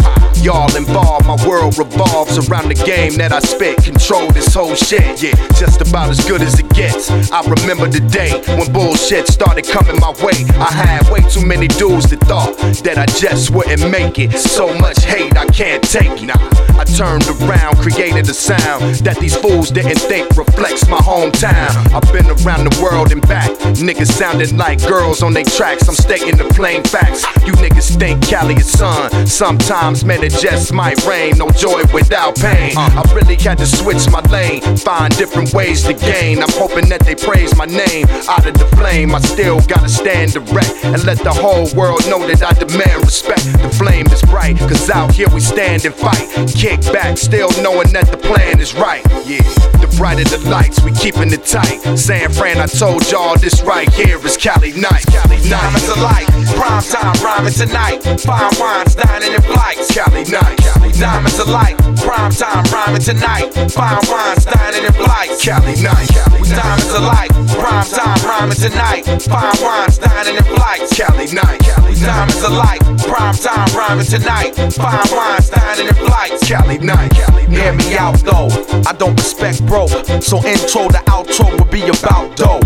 [0.42, 1.26] y'all involved.
[1.26, 3.76] My world revolves around the game that I spit.
[3.84, 5.22] Control this whole shit.
[5.22, 7.10] Yeah, just about as good as it gets.
[7.30, 10.38] I remember the day when bullshit started coming my way.
[10.58, 14.32] I had way too many dudes that thought that I just wouldn't make it.
[14.32, 16.22] So much hate I can't take.
[16.22, 16.34] Nah,
[16.80, 21.70] I turned around, created a sound that these fools didn't think reflects my hometown.
[21.94, 23.50] I've been around the world and back.
[23.78, 25.88] Niggas sounding like girls on their tracks.
[25.88, 27.22] I'm stating the plain facts.
[27.46, 29.26] You niggas think Cali is sun.
[29.26, 31.40] Sometimes, man, it just might rain.
[31.44, 32.72] No joy without pain.
[32.76, 33.02] Uh.
[33.04, 36.42] I really had to switch my lane, find different ways to gain.
[36.42, 39.14] I'm hoping that they praise my name out of the flame.
[39.14, 43.44] I still gotta stand direct and let the whole world know that I demand respect.
[43.60, 46.32] The flame is bright, cause out here we stand and fight.
[46.56, 49.04] Kick back, still knowing that the plan is right.
[49.26, 49.44] Yeah,
[49.84, 51.84] the brighter the lights, we keeping it tight.
[51.98, 55.04] San Fran, I told y'all this right here is Cali night.
[55.12, 55.60] Cali night.
[55.60, 58.00] Diamonds of light, prime time rhyming tonight.
[58.24, 59.92] Fine wines, dining in flights.
[59.92, 60.56] Cali night.
[60.56, 63.50] Cali Diamonds of light, prime time rhyming tonight.
[63.70, 65.44] Fine wines, dining in flights.
[65.44, 66.08] Cali night.
[66.08, 69.04] Diamonds of light, prime time rhyming tonight.
[69.22, 70.96] Fine wines, dining in flights.
[70.96, 71.60] Cali night.
[72.00, 74.54] Diamonds of light, prime time rhyming tonight.
[74.74, 76.48] Fine wines, dining in flights.
[76.48, 77.12] Cali night.
[77.48, 78.48] Hear me out though,
[78.86, 79.90] I don't respect broke.
[80.22, 82.60] So intro to outro will be about dough.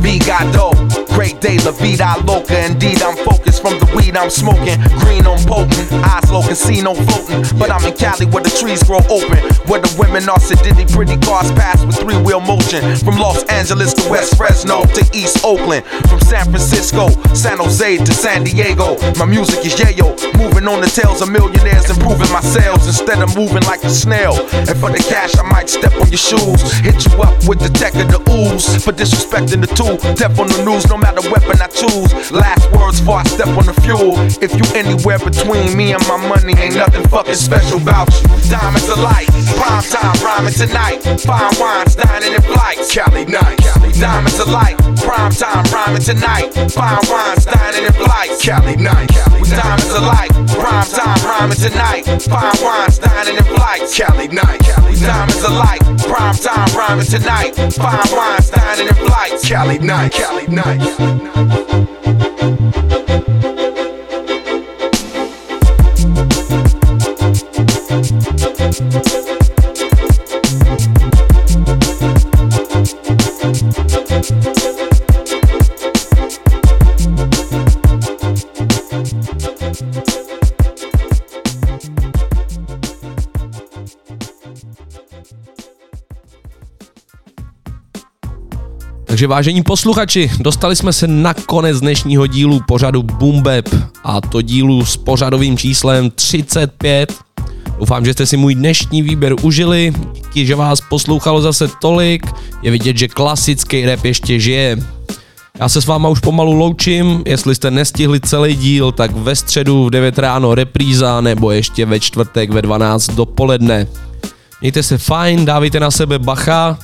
[0.00, 0.72] Vigado,
[1.14, 2.64] great day, la vida loca.
[2.66, 4.76] Indeed, I'm focused from the weed I'm smoking.
[5.00, 7.40] Green on potent, eyes low, casino floating.
[7.56, 9.40] But I'm in Cali where the trees grow open.
[9.64, 12.84] Where the women are sedity, pretty cars pass with three wheel motion.
[13.00, 15.86] From Los Angeles to West Fresno to East Oakland.
[16.12, 19.00] From San Francisco, San Jose to San Diego.
[19.16, 23.32] My music is yayo, moving on the tails of millionaires, improving my sales instead of
[23.32, 24.36] moving like a snail.
[24.68, 27.72] And for the cash, I might step on your shoes, hit you up with the
[27.72, 28.84] tech of the ooze.
[28.84, 32.12] For disrespecting the tool, death on the news, no matter weapon I choose.
[32.28, 34.18] Last words before I step on the fuel.
[34.42, 38.26] If you anywhere between me and my money, ain't nothing fucking special about you.
[38.50, 41.02] Diamonds of light, prime time rhyming tonight.
[41.20, 42.92] Fine wines, dining in flights.
[42.92, 43.58] Cali night.
[43.98, 46.52] Diamonds of light, prime time rhyming tonight.
[46.70, 48.42] Fine wines, dining in flights.
[48.44, 49.08] Cali night.
[49.08, 52.04] Diamonds of light, prime time rhyming tonight.
[52.22, 53.96] Fine wines, dining in flights.
[53.96, 54.60] Cali night.
[55.00, 57.54] Diamonds of light, prime time rhyming tonight.
[57.72, 59.48] Fine wines, dining in flights.
[59.48, 60.12] Cali night.
[60.12, 61.94] Cali night.
[89.14, 93.68] Takže vážení posluchači, dostali jsme se na konec dnešního dílu pořadu Boombap
[94.04, 97.14] a to dílu s pořadovým číslem 35.
[97.78, 102.26] Doufám, že jste si můj dnešní výběr užili, díky, že vás poslouchalo zase tolik,
[102.62, 104.76] je vidět, že klasický rap ještě žije.
[105.58, 109.84] Já se s váma už pomalu loučím, jestli jste nestihli celý díl, tak ve středu
[109.84, 113.86] v 9 ráno repríza nebo ještě ve čtvrtek ve 12 dopoledne.
[114.60, 116.78] Mějte se fajn, dávejte na sebe bacha,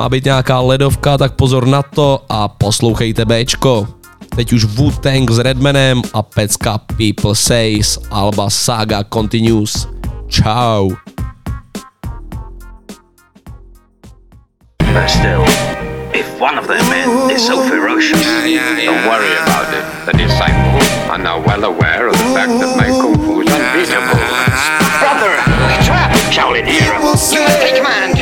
[0.00, 3.88] má být nějaká ledovka, tak pozor na to a poslouchejte Bčko.
[4.36, 9.88] Teď už Wu-Tang s Redmanem a pecka People Says, Alba Saga Continues.
[10.28, 10.88] Ciao.
[15.06, 15.44] Still,
[16.12, 18.24] if one of their men is so ferocious,
[18.86, 19.84] don't worry about it.
[20.06, 24.20] The disciples are now well aware of the fact that my kung fu is unbeatable.
[25.00, 25.32] Brother,
[25.68, 26.88] we trap Shaolin here.
[26.88, 28.19] You must take command.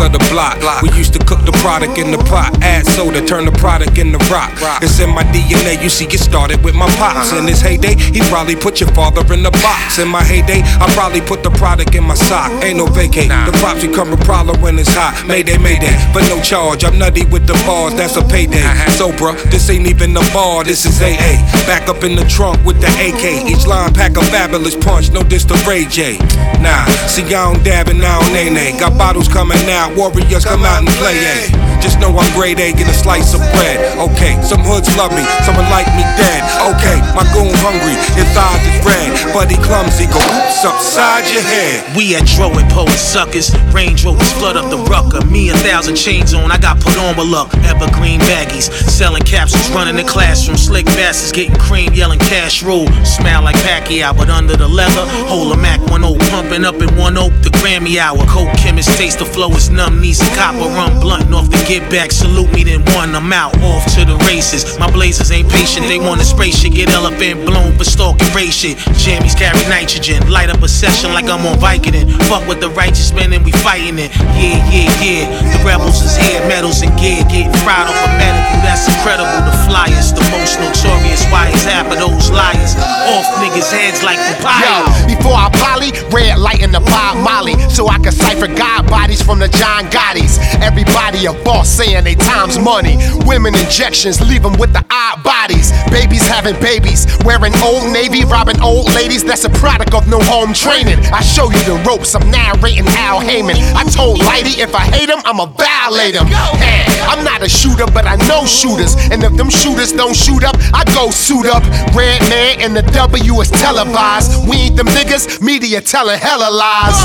[0.00, 0.56] Of the block.
[0.82, 4.18] We used to cook the product in the pot, add soda, turn the product into
[4.32, 4.50] rock.
[4.82, 5.82] It's in my DNA.
[5.82, 7.32] You see, it started with my pops.
[7.32, 9.98] In his heyday, he probably put your father in the box.
[9.98, 12.50] In my heyday, I probably put the product in my sock.
[12.64, 13.28] Ain't no vacate.
[13.28, 15.24] The props become a problem when it's hot.
[15.26, 16.84] Mayday, mayday, but no charge.
[16.84, 17.94] I'm nutty with the bars.
[17.94, 18.62] That's a payday.
[18.96, 20.64] So, bruh, this ain't even a bar.
[20.64, 21.40] This is AA.
[21.66, 23.46] Back up in the trunk with the AK.
[23.46, 25.10] Each line pack a fabulous punch.
[25.10, 26.18] No diss to Ray J.
[26.60, 28.78] Nah, see, I don't dab and I don't nay nay.
[28.78, 29.89] Got bottles coming out.
[29.96, 31.18] Warriors come out and play.
[31.18, 31.70] A.
[31.80, 33.80] Just know I'm grade A, get a slice of bread.
[33.96, 36.44] Okay, some hoods love me, someone like me dead.
[36.76, 39.16] Okay, my goon hungry, his eyes is red,
[39.48, 40.04] he clumsy.
[40.12, 41.96] Go oops upside your head.
[41.96, 43.56] We at Dro and Poet Suckers.
[43.72, 45.24] Range Rovers flood up the rucker.
[45.26, 47.48] Me a thousand chains on, I got put on with luck.
[47.64, 50.58] Evergreen baggies, selling capsules, running the classroom.
[50.58, 52.86] Slick bastards getting cream, yelling cash rule.
[53.04, 55.08] Smell like Pacquiao, but under the leather.
[55.32, 58.20] Hold a Mac 1 0, pumping up in one oak, the Grammy hour.
[58.28, 61.88] Coke chemist taste the flow is numb, knees and copper rum blunt off the get
[61.88, 62.12] back.
[62.12, 64.78] Salute me, then one, I'm out, off to the races.
[64.78, 68.76] My blazers ain't patient, they wanna spray shit, get elephant blown for stalking race shit.
[69.00, 72.04] Jammies carry nitrogen, light up a session like I'm on Vicodin.
[72.28, 74.12] Fuck with the righteous men and we fighting it.
[74.36, 75.24] Yeah, yeah, yeah.
[75.56, 78.60] The rebels is here, medals and gear, getting fried off a medical.
[78.60, 79.40] That's incredible.
[79.48, 81.24] The flyers, the most notorious.
[81.32, 82.76] Why is half of those liars
[83.08, 84.60] off niggas' heads like papaya?
[84.60, 88.84] Yo, before I poly, red light in the Bob Molly, so I can cipher God
[88.90, 90.36] bodies from the John Gottis.
[90.60, 92.96] Everybody a boss saying they time's money.
[93.24, 94.84] Women injections leave them with the
[95.22, 95.72] bodies.
[95.90, 99.24] Babies having babies, wearing old navy, robbing old ladies.
[99.24, 100.98] That's a product of no home training.
[101.12, 103.58] I show you the ropes, I'm narrating Al Heyman.
[103.74, 106.26] I told Lighty if I hate him, I'ma violate him.
[106.58, 108.94] Hey, I'm not a shooter, but I know shooters.
[109.10, 111.62] And if them shooters don't shoot up, I go suit up.
[111.94, 114.48] Redman and the W is televised.
[114.48, 116.98] We ain't them niggas, media telling hella lies.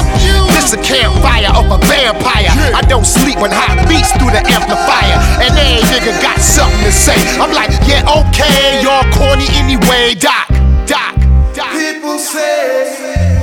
[0.53, 2.53] This a campfire of a vampire.
[2.73, 5.17] I don't sleep when hot beats through the amplifier.
[5.41, 7.17] And every nigga got something to say.
[7.41, 10.15] I'm like, yeah, okay, y'all corny anyway.
[10.15, 10.47] Doc,
[10.85, 11.15] doc,
[11.53, 11.71] doc.
[11.73, 13.34] People say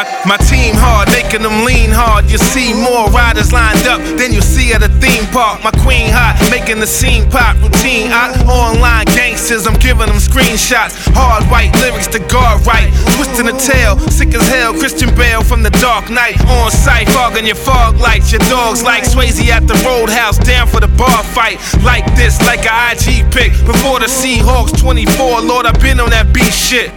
[0.00, 2.24] My, my, team hard, making them lean hard.
[2.32, 5.60] You see more riders lined up than you see at a theme park.
[5.60, 7.60] My queen hot, making the scene pop.
[7.60, 10.96] Routine out, online gangsters, I'm giving them screenshots.
[11.12, 12.88] Hard white lyrics to guard right.
[13.20, 14.72] Twisting the tail, sick as hell.
[14.72, 16.40] Christian Bale from the Dark Knight.
[16.48, 18.32] On site, fogging your fog lights.
[18.32, 21.60] Your dogs like Swayze at the roadhouse, down for the bar fight.
[21.84, 23.52] Like this, like a IG pick.
[23.68, 26.88] Before the Seahawks 24, Lord, I've been on that beat shit.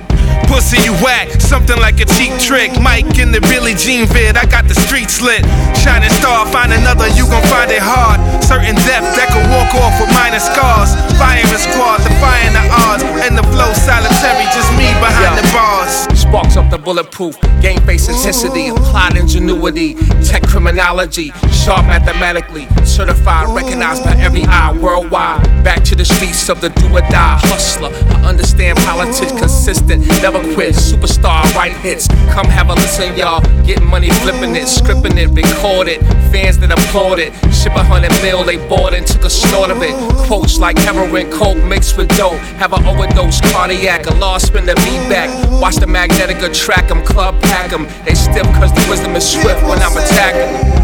[0.48, 2.72] Pussy, you whack, something like a cheap trick.
[2.80, 5.42] Mike in the Billie Jean vid, I got the streets lit.
[5.76, 8.22] Shining star, find another, you gon' find it hard.
[8.44, 10.94] Certain depth that can walk off with minor scars.
[11.18, 13.04] Firing squad, defying the odds.
[13.26, 16.13] And the flow solitary, just me behind the bars.
[16.34, 19.94] Sparks up the bulletproof, game face intensity, applied ingenuity,
[20.26, 25.44] tech criminology, sharp mathematically, certified, recognized by every eye worldwide.
[25.64, 27.92] Back to the streets of the do or die hustler.
[28.18, 32.08] I understand politics, consistent, never quit, superstar, write hits.
[32.34, 33.42] Come have a listen, y'all.
[33.64, 36.02] Getting money, flipping it, scripting it, record it.
[36.34, 37.32] Fans that applaud it,
[37.64, 39.96] ship a hundred mil, they bought and took a snort of it.
[40.28, 42.38] Quotes like heroin, coke mixed with dope.
[42.60, 45.30] Have an overdose, cardiac, a lost spin the beat back.
[45.62, 47.88] Watch the magnetic track 'em, club pack 'em.
[48.04, 50.84] They stiff cause the wisdom is swift when I'm attacking 'em.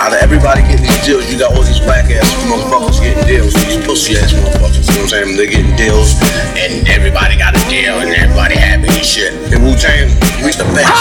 [0.00, 0.77] Out of everybody getting these
[1.08, 3.54] deals, you got all these whack ass motherfuckers getting deals.
[3.54, 4.84] These pussy ass motherfuckers.
[4.92, 5.36] You know what I'm saying?
[5.40, 6.12] They're getting deals,
[6.52, 9.32] and everybody got a deal, and everybody happy and shit.
[9.48, 10.12] In Wu Tang,
[10.44, 10.92] we the best.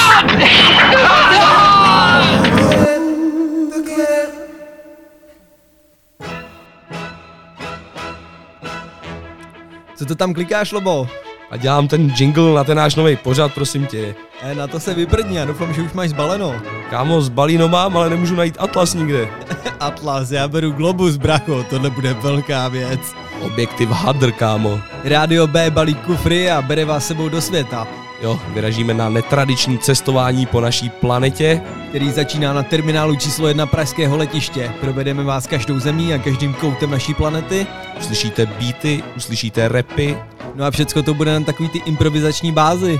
[9.97, 11.26] Co to tam klikáš, Lobo?
[11.51, 14.15] A dělám ten jingle na ten náš nový pořad, prosím tě.
[14.41, 16.55] E, na to se vyprdni, já doufám, že už máš zbaleno.
[16.89, 19.27] Kámo, z balíno mám, ale nemůžu najít Atlas nikde.
[19.79, 22.99] Atlas, já beru Globus, bracho, tohle bude velká věc.
[23.41, 24.79] Objektiv Hadr, kámo.
[25.03, 27.87] Rádio B balí kufry a bere vás sebou do světa.
[28.21, 34.17] Jo, vyražíme na netradiční cestování po naší planetě, který začíná na terminálu číslo 1 Pražského
[34.17, 34.71] letiště.
[34.81, 37.67] Provedeme vás každou zemí a každým koutem naší planety.
[37.99, 40.17] Uslyšíte beaty, uslyšíte rapy.
[40.55, 42.99] No a všecko to bude na takový ty improvizační bázi.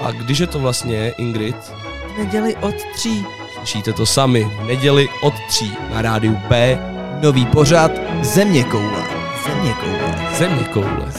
[0.00, 1.56] A když je to vlastně, Ingrid?
[2.14, 3.24] V neděli od tří.
[3.56, 6.78] Slyšíte to sami, v neděli od tří na rádiu B.
[7.22, 7.90] Nový pořad
[8.22, 9.04] Země koule.
[9.46, 10.34] Země koule.
[10.38, 11.12] Země koule.